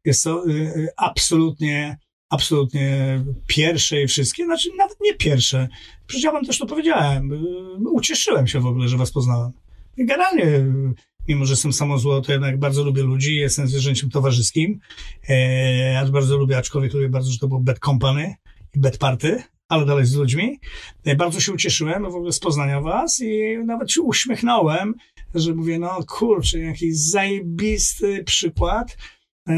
[0.04, 1.98] Jest to y, y, absolutnie,
[2.30, 5.68] absolutnie pierwsze i wszystkie, znaczy nawet nie pierwsze.
[6.06, 7.32] Przecież ja wam też to powiedziałem.
[7.32, 9.52] Y, ucieszyłem się w ogóle, że was poznałem.
[9.98, 10.94] Generalnie, y,
[11.28, 14.78] mimo że jestem samozło, to jednak bardzo lubię ludzi, jestem zwierzęciem towarzyskim.
[15.28, 18.34] E, bardzo lubię, aczkolwiek lubię bardzo, że to było bad company
[18.74, 20.60] i bad party ale dalej z ludźmi.
[21.04, 24.94] E, Bardzo się ucieszyłem w ogóle z poznania was i nawet się uśmiechnąłem,
[25.34, 28.96] że mówię, no kurczę, jakiś zajebisty przykład
[29.48, 29.54] e,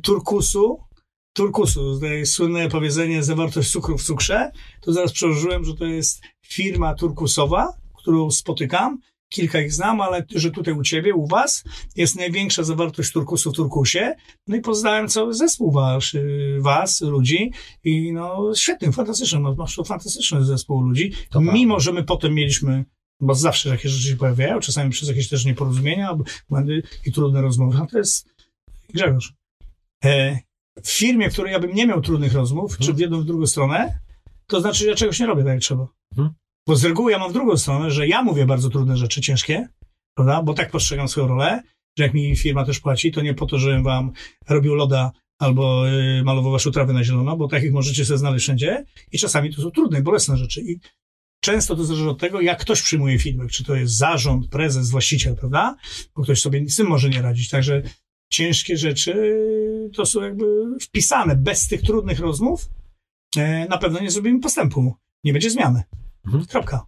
[0.00, 0.78] turkusu.
[1.32, 4.50] Turkusu, tutaj słynne powiedzenie zawartość cukru w cukrze,
[4.80, 8.98] to zaraz przełożyłem, że to jest firma turkusowa, którą spotykam,
[9.32, 11.64] kilka ich znam, ale że tutaj u ciebie, u was
[11.96, 14.14] jest największa zawartość turkusu w turkusie.
[14.46, 17.52] No i poznałem cały zespół wasz, y, was, ludzi
[17.84, 21.12] i no świetny, fantastyczny, no, masz to fantastyczny zespół ludzi.
[21.30, 21.84] To Mimo, prawda.
[21.84, 22.84] że my potem mieliśmy,
[23.20, 26.18] bo zawsze takie rzeczy się pojawiają, czasami przez jakieś też nieporozumienia,
[26.48, 28.28] błędy i trudne rozmowy, a to jest
[28.94, 29.34] Grzegorz.
[30.04, 30.38] E,
[30.82, 33.46] w firmie, w której ja bym nie miał trudnych rozmów, czy w jedną, w drugą
[33.46, 33.98] stronę,
[34.46, 35.86] to znaczy, że ja czegoś nie robię tak jak trzeba.
[36.12, 36.34] Mhm.
[36.66, 39.68] Bo z reguły ja mam w drugą stronę, że ja mówię bardzo trudne rzeczy, ciężkie,
[40.16, 40.42] prawda?
[40.42, 41.62] Bo tak postrzegam swoją rolę,
[41.98, 44.12] że jak mi firma też płaci, to nie po to, żebym wam
[44.48, 48.84] robił loda albo y, malował waszą trawę na zielono, bo takich możecie sobie znaleźć wszędzie
[49.12, 50.60] i czasami to są trudne i bolesne rzeczy.
[50.60, 50.78] I
[51.40, 55.36] często to zależy od tego, jak ktoś przyjmuje feedback, czy to jest zarząd, prezes, właściciel,
[55.36, 55.76] prawda?
[56.16, 57.48] Bo ktoś sobie z tym może nie radzić.
[57.48, 57.82] Także
[58.32, 60.44] ciężkie rzeczy y, to są jakby
[60.80, 61.36] wpisane.
[61.36, 62.68] Bez tych trudnych rozmów
[63.36, 64.94] e, na pewno nie zrobimy postępu.
[65.24, 65.82] Nie będzie zmiany.
[66.26, 66.44] Mhm.
[66.46, 66.86] Kropka.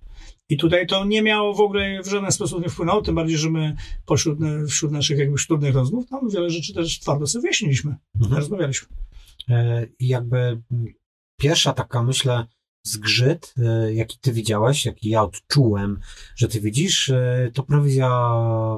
[0.48, 3.50] I tutaj to nie miało w ogóle w żaden sposób nie wpłynęło, tym bardziej, że
[3.50, 8.36] my pośród, wśród naszych jakby trudnych rozmów tam wiele rzeczy też twardo sobie wyjaśniliśmy, Mhm.
[8.40, 8.88] rozmawialiśmy.
[9.48, 10.60] E, I jakby
[11.40, 12.46] pierwsza taka, myślę,
[12.86, 16.00] zgrzyt, e, jaki ty widziałeś, jaki ja odczułem,
[16.36, 18.08] że ty widzisz, e, to prowizja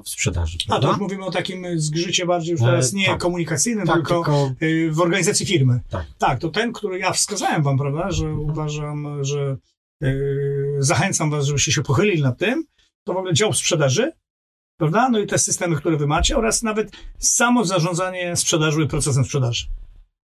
[0.04, 0.88] w sprzedaży, A to prawda?
[0.88, 3.20] już mówimy o takim zgrzycie bardziej już E, teraz nie tak.
[3.20, 4.54] komunikacyjnym, tak, tylko tylko
[4.90, 5.80] w organizacji firmy.
[5.90, 6.06] Tak.
[6.18, 9.56] tak, to ten, który ja wskazałem wam, prawda, że uważam, że
[10.04, 12.64] y, zachęcam was, żebyście się pochylili nad tym,
[13.06, 14.12] to w ogóle dział sprzedaży,
[14.80, 19.24] prawda, no i te systemy, które wy macie oraz nawet samo zarządzanie sprzedażą i procesem
[19.24, 19.66] sprzedaży.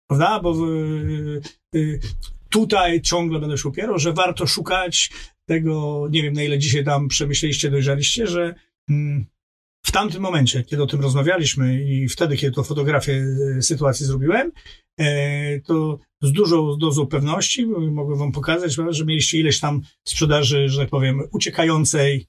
[0.08, 1.40] Prawda, bo y,
[1.74, 2.00] y,
[2.50, 5.10] tutaj ciągle będę się upierał, że warto szukać
[5.48, 8.54] tego, nie wiem na ile dzisiaj tam przemyśleliście, dojrzaliście, że
[8.90, 9.26] mm,
[9.82, 13.24] w tamtym momencie, kiedy o tym rozmawialiśmy i wtedy, kiedy to fotografię
[13.58, 14.52] e, sytuacji zrobiłem,
[15.00, 20.80] e, to z dużą dozą pewności mogę wam pokazać, że mieliście ileś tam sprzedaży, że
[20.80, 22.26] tak powiem, uciekającej,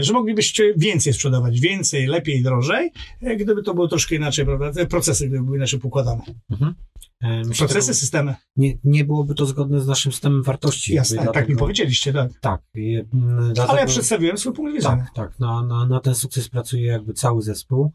[0.00, 2.90] że moglibyście więcej sprzedawać, więcej, lepiej, drożej,
[3.22, 6.22] e, gdyby to było troszkę inaczej, prawda, te procesy gdyby były inaczej pokładane.
[6.50, 6.74] mhm.
[7.22, 10.94] E, myślę, Procesy, tego- systemy, nie, nie byłoby to zgodne z naszym systemem wartości.
[10.94, 12.32] jasne, jakby tak mi dlatego- powiedzieliście, tak.
[12.40, 12.62] Tak.
[12.74, 14.96] i, mm, Ale dlatego- ja przedstawiłem swój punkt widzenia.
[14.96, 15.38] Tak, tak.
[15.40, 17.92] Na, na, na ten sukces pracuje jakby cały zespół.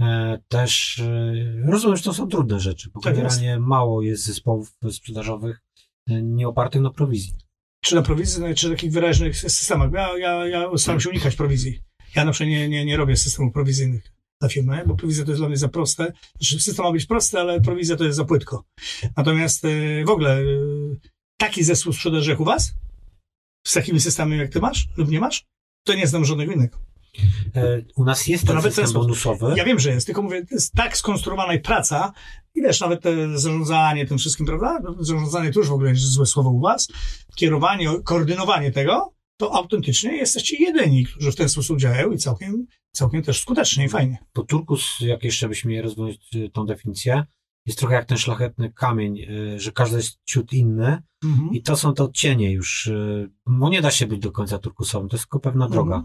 [0.00, 1.34] E, też e,
[1.66, 3.36] rozumiem, że to są trudne rzeczy, bo Tak jest.
[3.38, 5.60] generalnie mało jest zespołów sprzedażowych
[6.08, 7.34] e, nie opartych na prowizji.
[7.84, 9.92] Czy na prowizji, no, czy takich wyraźnych systemach.
[9.92, 11.82] Ja, ja, ja staram się unikać prowizji.
[12.16, 15.40] Ja na przykład nie, nie, nie robię systemów prowizyjnych dla firmy, bo prowizja to jest
[15.40, 16.12] dla mnie za proste.
[16.40, 18.64] Znaczy, system ma być prosty, ale prowizja to jest za płytko.
[19.16, 20.44] Natomiast e, w ogóle e,
[21.36, 22.74] taki zespół sprzedaży jak u was,
[23.66, 25.44] z takimi systemami jak ty masz lub nie masz,
[25.86, 26.78] to nie znam żadnego innego.
[27.56, 29.54] E, u nas jest To nawet system bonusowy.
[29.56, 32.12] Ja wiem, że jest, tylko mówię, to jest tak skonstruowana i praca,
[32.54, 34.78] i wiesz, nawet te zarządzanie tym wszystkim, prawda?
[34.82, 36.88] No, Zarządzanie to już w ogóle jest złe słowo u was.
[37.36, 43.22] Kierowanie, koordynowanie tego, to autentycznie jesteście jedyni, którzy w ten sposób działają i całkiem, całkiem
[43.22, 44.18] też skutecznie i fajnie.
[44.34, 47.24] Bo turkus, jak jeszcze byśmy rozwinąć e, tą definicję,
[47.66, 51.50] jest trochę jak ten szlachetny kamień, e, że każdy jest ciut inny Mhm.
[51.52, 55.08] i to są te odcienie już, e, bo nie da się być do końca turkusowym,
[55.08, 55.72] to jest tylko pewna Mhm.
[55.72, 56.02] droga.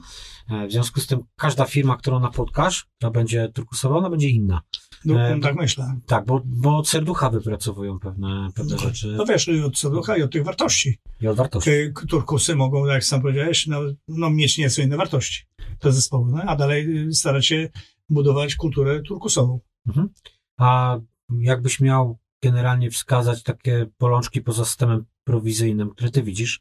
[0.49, 4.61] E, W związku z tym każda firma, którą napotkasz, która będzie turkusowa, ona będzie inna.
[5.05, 5.99] No, E, tak myślę.
[6.05, 10.21] Tak, bo, bo od serducha wypracowują pewne, pewne rzeczy No wiesz, i od serducha i
[10.21, 10.99] od tych wartości.
[11.21, 11.69] i od wartości.
[11.95, 15.43] Te turkusy mogą, jak sam powiedziałeś, no, no mieć nieco inne wartości.
[15.79, 17.69] Te zespoły, no, a dalej y, starać się
[18.09, 19.59] budować kulturę turkusową.
[19.87, 20.09] Mhm.
[20.57, 20.97] A
[21.39, 26.59] jakbyś miał generalnie wskazać takie bolączki poza systemem prowizyjnym, które ty widzisz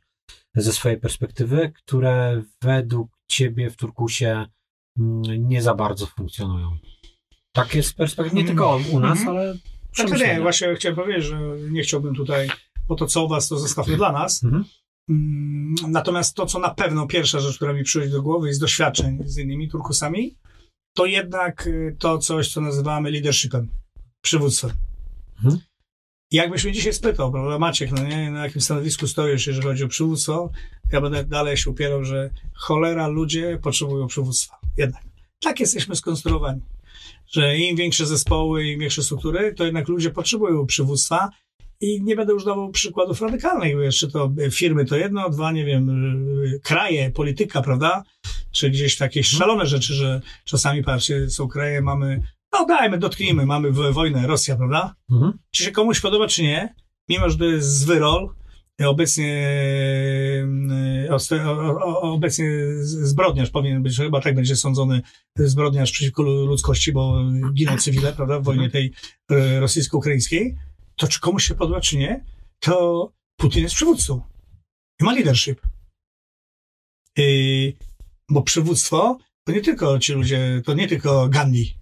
[0.54, 4.46] ze swojej perspektywy, które według ciebie w Turkusie
[4.98, 6.76] mm, nie za bardzo funkcjonują?
[7.52, 9.36] Takie z perspektywy, nie tylko u nas, Mhm.
[9.36, 9.54] ale
[9.94, 12.48] Znaczy nie, właśnie chciałem powiedzieć, że nie chciałbym tutaj,
[12.88, 14.44] bo to co u was, to zostawmy dla nas.
[14.44, 14.64] Mhm.
[15.10, 19.18] Mm, Natomiast to, co na pewno pierwsza rzecz, która mi przychodzi do głowy, jest doświadczeń
[19.24, 20.36] z innymi turkusami,
[20.96, 23.68] to jednak y, to coś, co nazywamy leadershipem,
[24.26, 24.70] przywództwem.
[25.36, 25.60] Mhm.
[26.30, 29.88] Jakbyś mnie dzisiaj spytał, prawda, Maciek, no nie, na jakim stanowisku stoisz, jeżeli chodzi o
[29.88, 30.50] przywództwo,
[30.92, 34.58] ja będę dalej się upierał, że cholera ludzie potrzebują przywództwa.
[34.76, 35.02] Jednak.
[35.40, 36.60] Tak jesteśmy skonstruowani.
[37.26, 41.30] Że im większe zespoły, im większe struktury, to jednak ludzie potrzebują przywództwa
[41.80, 45.64] i nie będę już dawał przykładów radykalnych, bo jeszcze to firmy to jedno, dwa, nie
[45.64, 45.88] wiem,
[46.44, 48.02] y, kraje, polityka, prawda?
[48.52, 53.72] Czy gdzieś takie szalone rzeczy, że czasami, patrzcie, są kraje, mamy, no dajmy, dotknijmy, mamy
[53.72, 54.94] wojnę, Rosja, prawda?
[55.10, 55.38] Mhm.
[55.50, 56.74] Czy się komuś podoba, czy nie,
[57.08, 58.34] mimo że to jest zwyrol,
[58.84, 59.48] obecnie,
[61.10, 61.16] e,
[62.00, 65.02] obecnie zbrodniarz powinien być, chyba tak będzie sądzony
[65.38, 68.92] zbrodniarz przeciwko lu- ludzkości, bo giną cywile, prawda, w wojnie tej
[69.30, 70.56] e, rosyjsko-ukraińskiej,
[70.96, 72.24] to czy komuś się podoba, czy nie,
[72.60, 74.20] to Putin jest przywódcą
[75.00, 75.60] i ma leadership.
[77.16, 77.72] Yy,
[78.30, 81.78] bo przywództwo to nie tylko ci ludzie, to nie tylko Gandhi,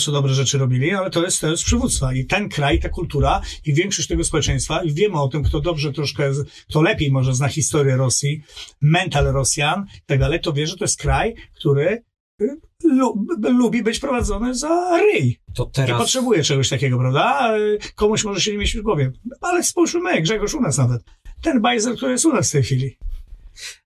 [0.00, 2.14] co dobre rzeczy robili, ale to jest, to jest przywództwa.
[2.14, 5.92] I ten kraj, ta kultura i większość tego społeczeństwa, i wiemy o tym, kto dobrze
[5.92, 6.30] troszkę,
[6.68, 8.42] kto lepiej może zna historię Rosji,
[8.80, 12.02] mental Rosjan i tak dalej, to wie, że to jest kraj, który
[12.42, 15.40] y, lu, lubi być prowadzony za ryj.
[15.54, 16.00] To Nie teraz...
[16.00, 17.56] potrzebuje czegoś takiego, prawda?
[17.58, 19.12] Y, Komuś może się nie mieścić w głowie.
[19.40, 21.02] Ale spójrzmy my, Grzegorz u nas nawet.
[21.42, 22.96] Ten bajzer, który jest u nas w tej chwili.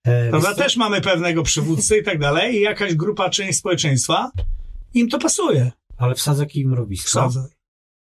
[0.04, 0.54] E, Prawda?
[0.54, 4.30] Też mamy pewnego przywódcę i tak dalej i jakaś grupa, część społeczeństwa
[4.94, 5.72] im to pasuje.
[5.96, 7.08] Ale wsadzę kij w mrowisko.
[7.08, 7.48] Wsadzę.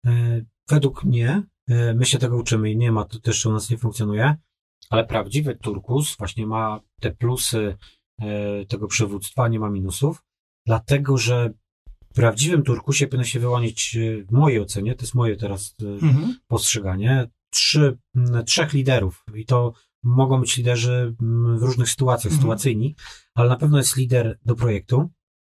[0.06, 3.69] E, Według mnie, e, my się tego uczymy i nie ma, to też u nas
[3.69, 4.36] nie funkcjonuje,
[4.89, 7.78] ale prawdziwy turkus właśnie ma te plusy
[8.21, 10.24] e, tego przywództwa, nie ma minusów,
[10.65, 11.54] dlatego że
[12.12, 16.36] w prawdziwym turkusie powinno się wyłonić, e, w mojej ocenie, to jest moje teraz Mhm.
[16.48, 17.98] postrzeganie, trzy,
[18.45, 21.15] trzech liderów i to mogą być liderzy
[21.58, 22.41] w różnych sytuacjach, Mhm.
[22.41, 22.95] sytuacyjni,
[23.36, 25.10] ale na pewno jest lider do projektu.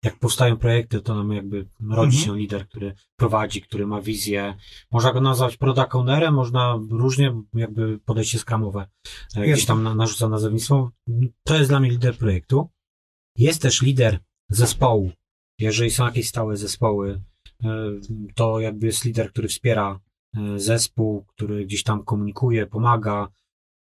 [0.03, 1.57] Jak powstają projekty, to nam jakby
[1.89, 2.25] rodzi Mhm.
[2.25, 4.55] się lider, który prowadzi, który ma wizję.
[4.91, 8.87] Można go nazwać product ownerem, można różnie, jakby podejście skramowe
[9.35, 10.91] e, gdzieś tam na, narzuca nazewnictwo.
[11.43, 12.69] To jest dla mnie lider projektu.
[13.35, 15.11] Jest też lider zespołu.
[15.59, 17.21] Jeżeli są jakieś stałe zespoły,
[17.63, 17.69] e,
[18.35, 19.99] to jakby jest lider, który wspiera
[20.37, 23.27] e, zespół, który gdzieś tam komunikuje, pomaga,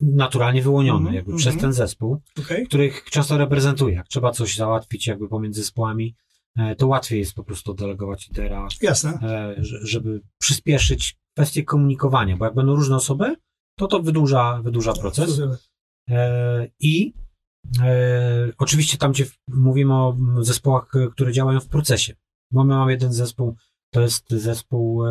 [0.00, 1.38] naturalnie wyłoniony Mhm, jakby mhm.
[1.38, 2.66] przez ten zespół, Okej.
[2.66, 3.94] których często reprezentuje.
[3.94, 6.16] Jak trzeba coś załatwić jakby pomiędzy zespołami,
[6.58, 9.10] e, to łatwiej jest po prostu delegować lidera, Jasne.
[9.22, 13.36] e, że- żeby przyspieszyć kwestię komunikowania, bo jak będą różne osoby,
[13.78, 15.30] to to wydłuża, wydłuża proces.
[15.30, 15.56] Super.
[16.10, 17.12] E, I
[17.82, 22.14] e, oczywiście tam, gdzie mówimy o zespołach, które działają w procesie.
[22.52, 23.56] Bo my mamy jeden zespół,
[23.92, 25.02] to jest zespół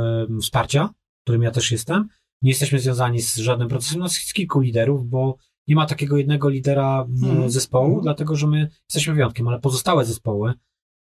[0.42, 0.90] wsparcia,
[1.26, 2.08] którym ja też jestem.
[2.44, 6.50] Nie jesteśmy związani z żadnym procesem, no jest kilku liderów, bo nie ma takiego jednego
[6.50, 7.50] lidera m, Mhm.
[7.52, 8.04] zespołu, Mhm.
[8.04, 10.54] dlatego że my jesteśmy wyjątkiem, ale pozostałe zespoły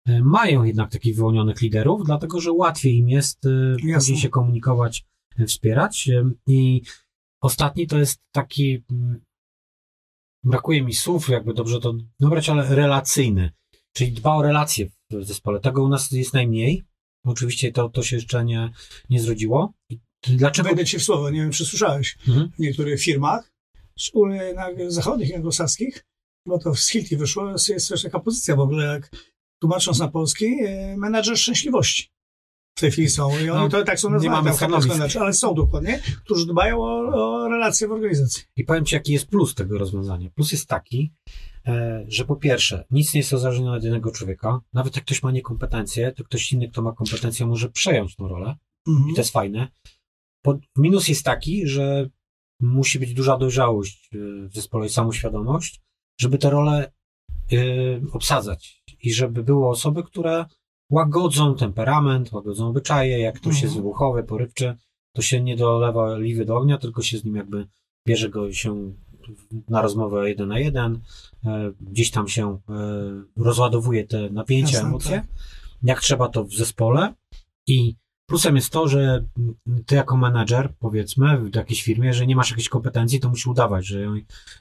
[0.07, 5.05] e, mają jednak takich wyłonionych liderów, dlatego że łatwiej im jest e, później się komunikować,
[5.39, 6.11] e, wspierać.
[6.47, 6.83] I
[7.41, 8.85] ostatni to jest taki
[10.45, 13.51] brakuje mi słów, jakby dobrze to dobrać, ale relacyjny,
[13.93, 15.61] czyli dba o relacje w zespole.
[15.61, 16.83] Tego u nas jest najmniej.
[17.25, 18.71] Oczywiście to, to się jeszcze nie,
[19.11, 19.73] nie zrodziło.
[19.91, 20.69] I dlaczego?
[20.69, 22.19] Wejdę ci w słowo, nie wiem, czy słyszałeś.
[22.29, 22.51] Mhm.
[22.57, 23.53] W niektórych firmach,
[23.99, 26.05] szczególnie na zachodnich anglosaskich,
[26.47, 29.11] bo to z Hilti wyszło, jest, też taka pozycja w ogóle, jak
[29.61, 32.09] tłumacząc na polski, e, menadżer szczęśliwości.
[32.79, 33.31] W tej chwili są.
[33.31, 35.17] I oni No, to tak są nie mamy stanowisk.
[35.17, 38.43] ale są dokładnie, którzy dbają o, o relacje w organizacji.
[38.57, 40.31] I powiem Ci, jaki jest plus tego rozwiązania.
[40.31, 41.13] Plus jest taki,
[41.67, 44.61] e, że po pierwsze, nic nie jest uzależnione od jednego człowieka.
[44.73, 48.57] Nawet jak ktoś ma niekompetencje, to ktoś inny, kto ma kompetencje, może przejąć tą rolę.
[48.89, 49.11] Mhm.
[49.11, 49.69] I to jest fajne.
[50.43, 52.09] Po, minus jest taki, że
[52.61, 55.81] musi być duża dojrzałość y, w zespole i samoświadomość,
[56.21, 56.93] żeby te role
[57.53, 60.45] y, obsadzać i żeby były osoby, które
[60.91, 63.65] łagodzą temperament, łagodzą obyczaje, jak ktoś Mhm.
[63.65, 64.77] jest wybuchowy, porywczy,
[65.15, 67.67] to się nie dolewa oliwy do ognia, tylko się z nim jakby
[68.09, 68.93] bierze go się
[69.69, 71.01] na rozmowę jeden na jeden,
[71.45, 72.59] e, gdzieś tam się
[73.37, 75.11] rozładowuje te napięcia, Jasne, emocje.
[75.11, 75.27] tak.
[75.83, 77.15] Jak trzeba to w zespole
[77.67, 77.95] i
[78.33, 79.25] Plusem jest to, że
[79.87, 83.87] ty jako menedżer, powiedzmy, w jakiejś firmie, że nie masz jakiejś kompetencji, to musisz udawać,
[83.87, 84.15] że ją,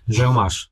[0.07, 0.71] że ją masz.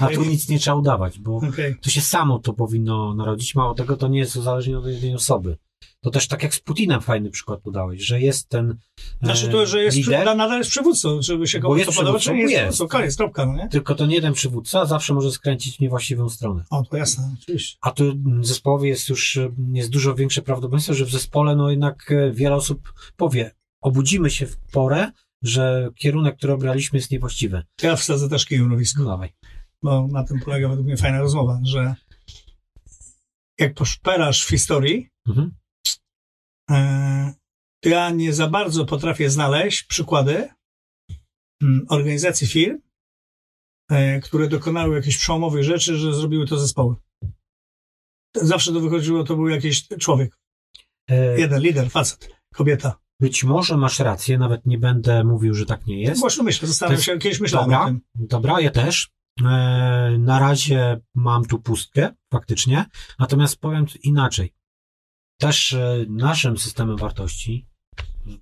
[0.00, 1.76] A tu nic nie trzeba udawać, bo Okej.
[1.80, 3.54] to się samo to powinno narodzić.
[3.54, 5.56] Mało tego, to nie jest uzależnione od jednej osoby.
[6.02, 9.66] To też tak jak z Putinem fajny przykład podałeś, że jest ten e, Znaczy to,
[9.66, 12.40] że jest lider, lider, nadal jest przywódcą, żeby się komuś jest to podoba, czy nie
[12.40, 12.90] jest jest.
[12.90, 13.68] Koniec, kropka, no nie?
[13.68, 16.64] tylko ten jeden przywódca zawsze może skręcić w niewłaściwą stronę.
[16.70, 17.78] O, to jasne, oczywiście.
[17.80, 21.70] A tu mm, zespołowi jest już e, jest dużo większe prawdopodobieństwo, że w zespole no
[21.70, 25.10] jednak e, wiele osób powie, obudzimy się w porę,
[25.42, 27.62] że kierunek, który obraliśmy jest niewłaściwy.
[27.82, 29.02] Ja wsadzę też kij w mrowisko.
[29.02, 29.32] No dawaj.
[29.82, 31.94] bo na tym polega według mnie fajna rozmowa, że
[33.58, 35.52] jak poszperasz w historii, Mhm.
[36.70, 37.34] E,
[37.84, 40.48] ja nie za bardzo potrafię znaleźć przykłady
[41.62, 42.78] mm, organizacji firm,
[43.90, 46.96] e, które dokonały jakichś przełomowych rzeczy, że zrobiły to zespoły.
[48.36, 50.38] Zawsze to wychodziło, to był jakiś człowiek.
[51.10, 53.02] E, Jeden lider, facet, kobieta.
[53.20, 56.20] Być może masz rację, nawet nie będę mówił, że tak nie jest.
[56.20, 58.00] Właśnie myślę, zastanawiam się, kiedyś myślałem o Dobra, tym.
[58.14, 59.10] dobra, ja też.
[60.18, 62.84] Na razie mam tu pustkę, faktycznie.
[63.18, 64.54] Natomiast powiem inaczej.
[65.42, 67.66] Też e, naszym systemem wartości,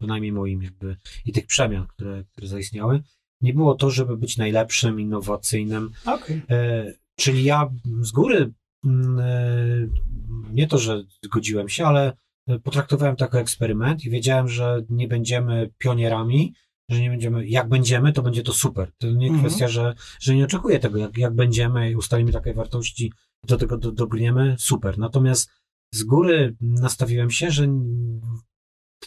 [0.01, 3.03] bynajmniej moim jakby, i tych przemian, które, które zaistniały,
[3.41, 5.91] nie było to, żeby być najlepszym, innowacyjnym.
[6.07, 6.43] Okej.
[6.51, 8.53] E, czyli ja z góry
[8.85, 9.89] mm, e,
[10.53, 12.13] nie to, że zgodziłem się, ale
[12.63, 16.55] potraktowałem to jako eksperyment i wiedziałem, że nie będziemy pionierami,
[16.91, 18.93] że nie będziemy, jak będziemy, to będzie to super.
[18.99, 19.41] To nie Mhm.
[19.41, 23.13] kwestia, że, że nie oczekuję tego, jak, jak będziemy i ustalimy takie wartości,
[23.47, 24.99] do tego do, dobrniemy, super.
[24.99, 25.51] Natomiast
[25.95, 27.69] z góry nastawiłem się, że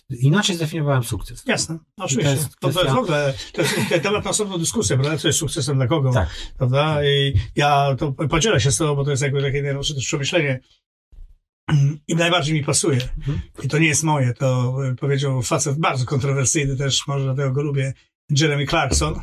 [0.10, 1.44] inaczej zdefiniowałem sukces.
[1.46, 2.36] Jasne, oczywiście.
[2.36, 5.18] To jest To, to jest w ogóle, to jest temat na osobną dyskusję, prawda?
[5.18, 6.30] Co jest sukcesem dla kogo, Tak.
[6.58, 7.06] prawda?
[7.06, 10.60] I ja to podzielę się z tobą, bo to jest jakby takie najnowsze też przemyślenie.
[12.08, 13.10] I najbardziej mi pasuje.
[13.18, 13.42] Mhm.
[13.64, 17.62] I to nie jest moje, to y, powiedział facet bardzo kontrowersyjny też, może dlatego go
[17.62, 17.94] lubię,
[18.30, 19.16] Jeremy Clarkson,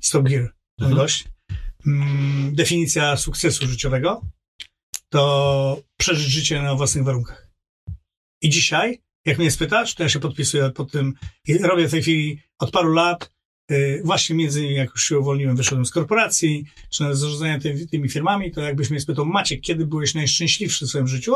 [0.00, 0.96] Stop Gear, Mhm.
[0.96, 1.24] gość.
[1.86, 4.22] Mm, definicja sukcesu życiowego
[5.12, 7.48] to przeżyć życie na własnych warunkach.
[8.42, 11.14] I dzisiaj, jak mnie spytasz, to ja się podpisuję pod tym
[11.46, 13.32] i robię w tej chwili od paru lat,
[13.70, 17.58] y, właśnie między innymi jak już się uwolniłem, wyszedłem z korporacji, czy z zarządzania
[17.90, 21.34] tymi, firmami, to jakbyś mnie spytał, Maciek, kiedy byłeś najszczęśliwszy w swoim życiu?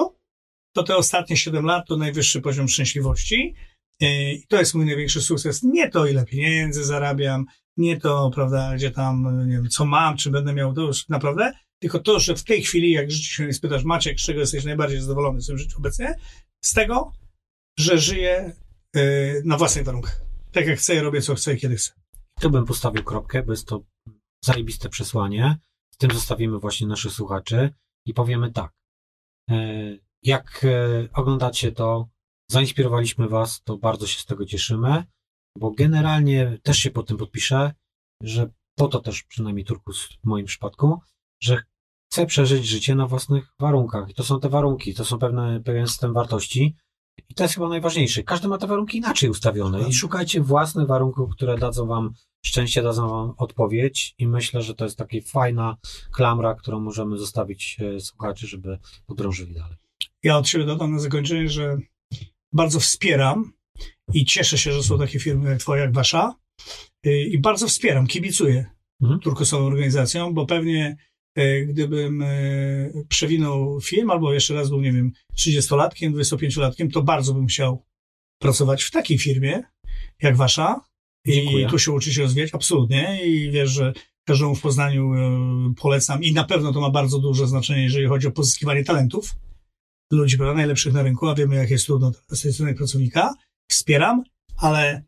[0.74, 3.54] To te ostatnie 7 lat to najwyższy poziom szczęśliwości.
[4.02, 5.62] Y, I to jest mój największy sukces.
[5.62, 7.44] Nie to, ile pieniędzy zarabiam,
[7.76, 11.52] nie to, prawda, gdzie tam, nie wiem, co mam, czy będę miał, to już naprawdę,
[11.78, 15.00] tylko to, że w tej chwili, jak życie się spytasz, Maciek, z czego jesteś najbardziej
[15.00, 16.14] zadowolony w swoim życiu obecnie?
[16.64, 17.12] Z tego,
[17.78, 18.52] że żyję
[18.96, 20.22] y, na własnych warunkach.
[20.52, 21.92] Tak jak chcę, robię co chcę i kiedy chcę.
[22.40, 23.84] Tu bym postawił kropkę, bo jest to
[24.44, 25.56] zajebiste przesłanie.
[25.94, 27.70] Z tym zostawimy właśnie naszych słuchaczy
[28.06, 28.72] i powiemy tak.
[29.50, 29.56] E,
[30.22, 32.08] Jak e, oglądacie to,
[32.50, 35.04] zainspirowaliśmy Was, to bardzo się z tego cieszymy,
[35.58, 37.72] bo generalnie też się po tym podpiszę,
[38.22, 41.00] że po to też przynajmniej Turkus w moim przypadku,
[41.40, 41.62] że
[42.10, 44.10] chcę przeżyć życie na własnych warunkach.
[44.10, 46.76] I to są te warunki, to są pewne, pewien system wartości.
[47.28, 48.22] I to jest chyba najważniejsze.
[48.22, 53.08] Każdy ma te warunki inaczej ustawione i szukajcie własnych warunków, które dadzą wam szczęście, dadzą
[53.08, 55.76] wam odpowiedź i myślę, że to jest taka fajna
[56.12, 59.76] klamra, którą możemy zostawić e, słuchaczy, żeby podrążyli dalej.
[60.22, 61.78] Ja od siebie dodam na zakończenie, że
[62.52, 63.52] bardzo wspieram
[64.14, 66.34] i cieszę się, że są takie firmy jak twoja, jak wasza
[67.06, 69.20] y, i bardzo wspieram, kibicuję Mhm.
[69.20, 70.96] turkusową organizacją, bo pewnie
[71.66, 77.46] gdybym y, przewinął film albo jeszcze raz był, nie wiem, 30-latkiem, 25-latkiem, to bardzo bym
[77.46, 77.84] chciał
[78.38, 79.62] pracować w takiej firmie
[80.22, 80.80] jak wasza
[81.24, 81.68] i Dziękuję.
[81.68, 83.92] tu się uczyć rozwijać, absolutnie i wiesz, że
[84.26, 88.26] każdemu w Poznaniu y, polecam i na pewno to ma bardzo duże znaczenie, jeżeli chodzi
[88.26, 89.34] o pozyskiwanie talentów
[90.12, 93.34] ludzi, prawda, najlepszych na rynku, a wiemy, jak jest trudno z tej strony pracownika.
[93.70, 94.22] Wspieram,
[94.56, 95.02] ale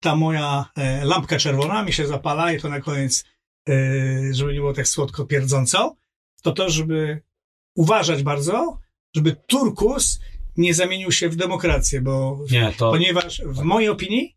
[0.00, 3.33] ta moja e, lampka czerwona mi się zapala i to na koniec, e,
[4.30, 5.96] żeby nie było tak słodko pierdząco,
[6.42, 7.22] to to, żeby
[7.74, 8.78] uważać bardzo,
[9.16, 10.20] żeby turkus
[10.56, 14.36] nie zamienił się w demokrację, bo Nie, to ponieważ w mojej opinii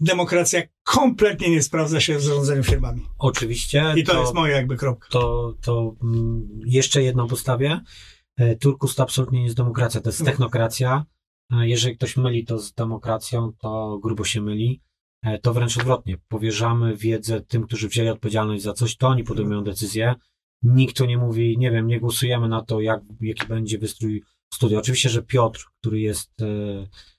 [0.00, 3.06] demokracja kompletnie nie sprawdza się w zarządzaniu firmami.
[3.18, 3.94] oczywiście.
[3.96, 5.08] I to, jest moja jakby kropka.
[5.10, 7.80] to, to mm, jeszcze jedną postawię.
[8.36, 11.04] E, Turkus to absolutnie nie jest demokracja, to jest technokracja.
[11.52, 14.82] E, Jeżeli ktoś myli to z demokracją, to grubo się myli.
[15.22, 16.16] E, To wręcz odwrotnie.
[16.28, 20.14] Powierzamy wiedzę tym, którzy wzięli odpowiedzialność za coś, to oni podejmują decyzję.
[20.62, 24.22] Nikt tu nie mówi, nie wiem, nie głosujemy na to, jak, jaki będzie wystrój
[24.54, 24.78] studia.
[24.78, 26.46] Oczywiście, że Piotr, który jest e,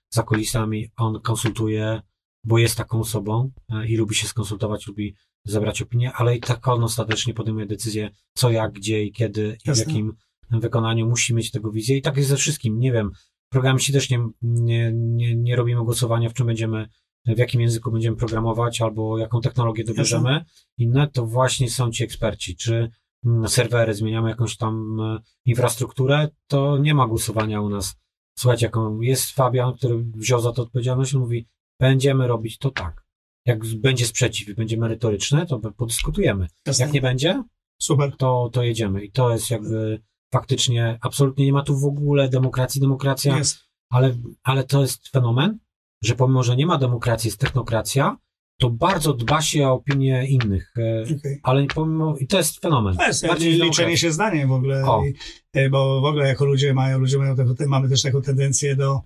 [0.10, 2.02] za kulisami, on konsultuje,
[2.44, 6.68] bo jest taką osobą e, i lubi się skonsultować, lubi zebrać opinię, ale i tak
[6.68, 9.84] on ostatecznie podejmuje decyzję, co, jak, gdzie i kiedy i w Jasne.
[9.84, 10.14] jakim
[10.52, 11.98] wykonaniu musi mieć tego wizję.
[11.98, 12.80] I tak jest ze wszystkim.
[12.80, 13.12] Nie wiem,
[13.50, 16.88] programiści też nie, nie, nie, nie robimy głosowania, w czym będziemy,
[17.26, 20.46] w jakim języku będziemy programować, albo jaką technologię dobierzemy.
[20.78, 22.56] Inne to właśnie są ci eksperci.
[22.56, 22.92] Czy
[23.26, 27.96] mm, serwery, zmieniamy jakąś tam e, infrastrukturę, to nie ma głosowania u nas.
[28.38, 31.48] Słuchajcie, jaką jest Fabian, który wziął za to odpowiedzialność, on mówi,
[31.80, 33.06] będziemy robić to tak.
[33.46, 36.48] Jak będzie sprzeciw i będzie merytoryczne, to podyskutujemy.
[36.66, 36.86] Jasne.
[36.86, 37.44] Jak nie będzie,
[37.82, 38.18] Super.
[38.18, 39.04] to, to jedziemy.
[39.04, 40.02] I to jest jakby
[40.34, 43.60] faktycznie, absolutnie nie ma tu w ogóle demokracji, demokracja, Jest.
[43.90, 45.60] ale, ale to jest fenomen,
[46.04, 48.18] że pomimo, że nie ma demokracji, jest technokracja,
[48.60, 50.74] to bardzo dba się o opinię innych.
[50.78, 51.40] E, Okay.
[51.44, 52.98] ale pomimo, i to jest fenomen.
[52.98, 54.84] To jest Bardziej liczenie się zdaniem w ogóle.
[55.08, 55.14] I,
[55.54, 59.02] e, bo w ogóle jako ludzie mają, ludzie mają taką, mamy też taką tendencję do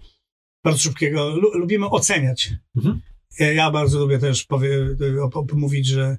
[0.63, 2.53] bardzo szybkiego, lu, lubimy oceniać.
[2.75, 3.01] Mhm.
[3.39, 4.69] Ja, bardzo lubię też powie,
[5.53, 6.17] mówić, że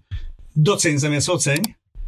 [0.56, 1.58] doceń zamiast oceń,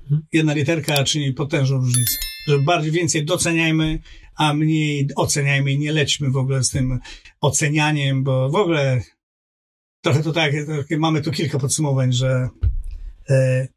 [0.03, 0.23] Mhm.
[0.33, 2.17] jedna literka czyni potężną różnicę.
[2.49, 3.99] Że bardziej więcej doceniajmy,
[4.39, 7.01] a mniej oceniajmy i nie lećmy w ogóle z tym
[7.41, 9.03] ocenianiem, bo w ogóle
[10.05, 10.53] trochę to tak,
[10.99, 12.49] mamy tu kilka podsumowań, że
[13.31, 13.69] e,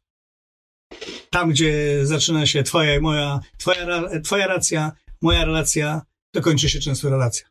[1.30, 3.86] tam, gdzie zaczyna się twoja i moja, twoja,
[4.24, 4.92] twoja racja,
[5.22, 6.02] moja relacja,
[6.34, 7.46] to kończy się często relacja.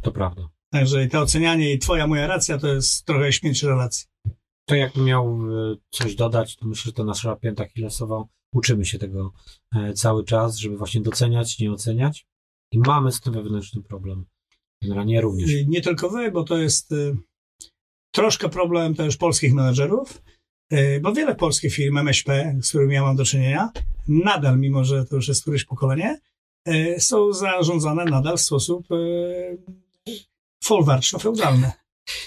[0.00, 0.48] To prawda.
[0.72, 4.06] Także i to ocenianie i twoja, moja racja to jest trochę śmierć relacji.
[4.66, 5.38] To jakbym miał
[5.72, 8.24] e, coś dodać, to myślę, że to nasza pięta Achillesowa.
[8.52, 9.32] Uczymy się tego
[9.76, 12.26] e, cały czas, żeby właśnie doceniać, nie oceniać.
[12.72, 14.24] I mamy z tym wewnętrzny problem.
[14.82, 15.50] Generalnie również.
[15.50, 17.16] I Nie tylko wy, bo to jest y,
[18.14, 20.22] troszkę problem też polskich menedżerów,
[20.72, 23.72] y, bo wiele polskich firm MŚP, z którymi ja mam do czynienia,
[24.08, 26.20] nadal, mimo że to już jest któreś pokolenie,
[26.68, 29.58] y, są zarządzane nadal w sposób y,
[30.64, 31.72] folwarczno-feudalny.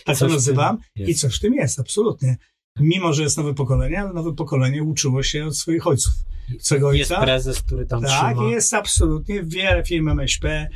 [0.06, 0.78] Tak to Coś tym nazywam.
[0.96, 2.38] I coś w tym jest, absolutnie.
[2.80, 6.14] Mimo, że jest nowe pokolenie, ale nowe pokolenie uczyło się od swoich ojców.
[6.60, 7.24] Swego Jest ojca.
[7.24, 8.50] prezes, który tam Tak, trzyma.
[8.52, 9.44] jest absolutnie.
[9.44, 10.68] Wiele firm MŚP,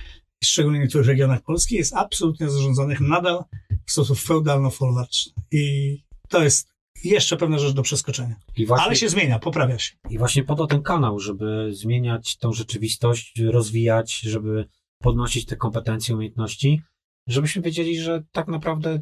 [0.43, 3.43] szczególnie w niektórych regionach Polski, jest absolutnie zarządzanych nadal
[3.85, 5.31] w sposób feudalno-folwarczny.
[5.51, 5.97] I
[6.29, 6.67] to jest
[7.03, 8.35] jeszcze pewna rzecz do przeskoczenia.
[8.67, 9.91] Właśnie, Ale się zmienia, poprawia się.
[10.09, 14.65] I właśnie po to ten kanał, żeby zmieniać tą rzeczywistość, rozwijać, żeby
[15.01, 16.81] podnosić te kompetencje, umiejętności,
[17.29, 18.99] żebyśmy wiedzieli, że tak naprawdę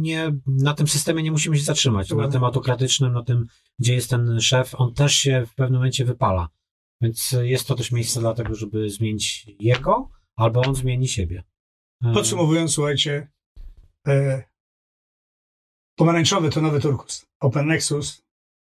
[0.00, 2.10] nie, na tym systemie nie musimy się zatrzymać.
[2.10, 3.46] Na tym autokratycznym, na tym,
[3.78, 6.48] gdzie jest ten szef, on też się w pewnym momencie wypala.
[7.00, 11.42] Więc jest to też miejsce dla tego, żeby zmienić jego, albo on zmieni siebie.
[12.04, 13.28] E, Podsumowując, słuchajcie,
[14.08, 14.42] e,
[15.96, 17.26] pomarańczowy to nowy turkus.
[17.40, 18.22] Open Nexus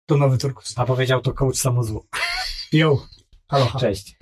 [0.06, 0.74] to nowy turkus.
[0.78, 1.64] A powiedział to coach.
[2.72, 3.08] Yo,
[3.48, 3.80] aloha.
[3.80, 4.18] Cześć.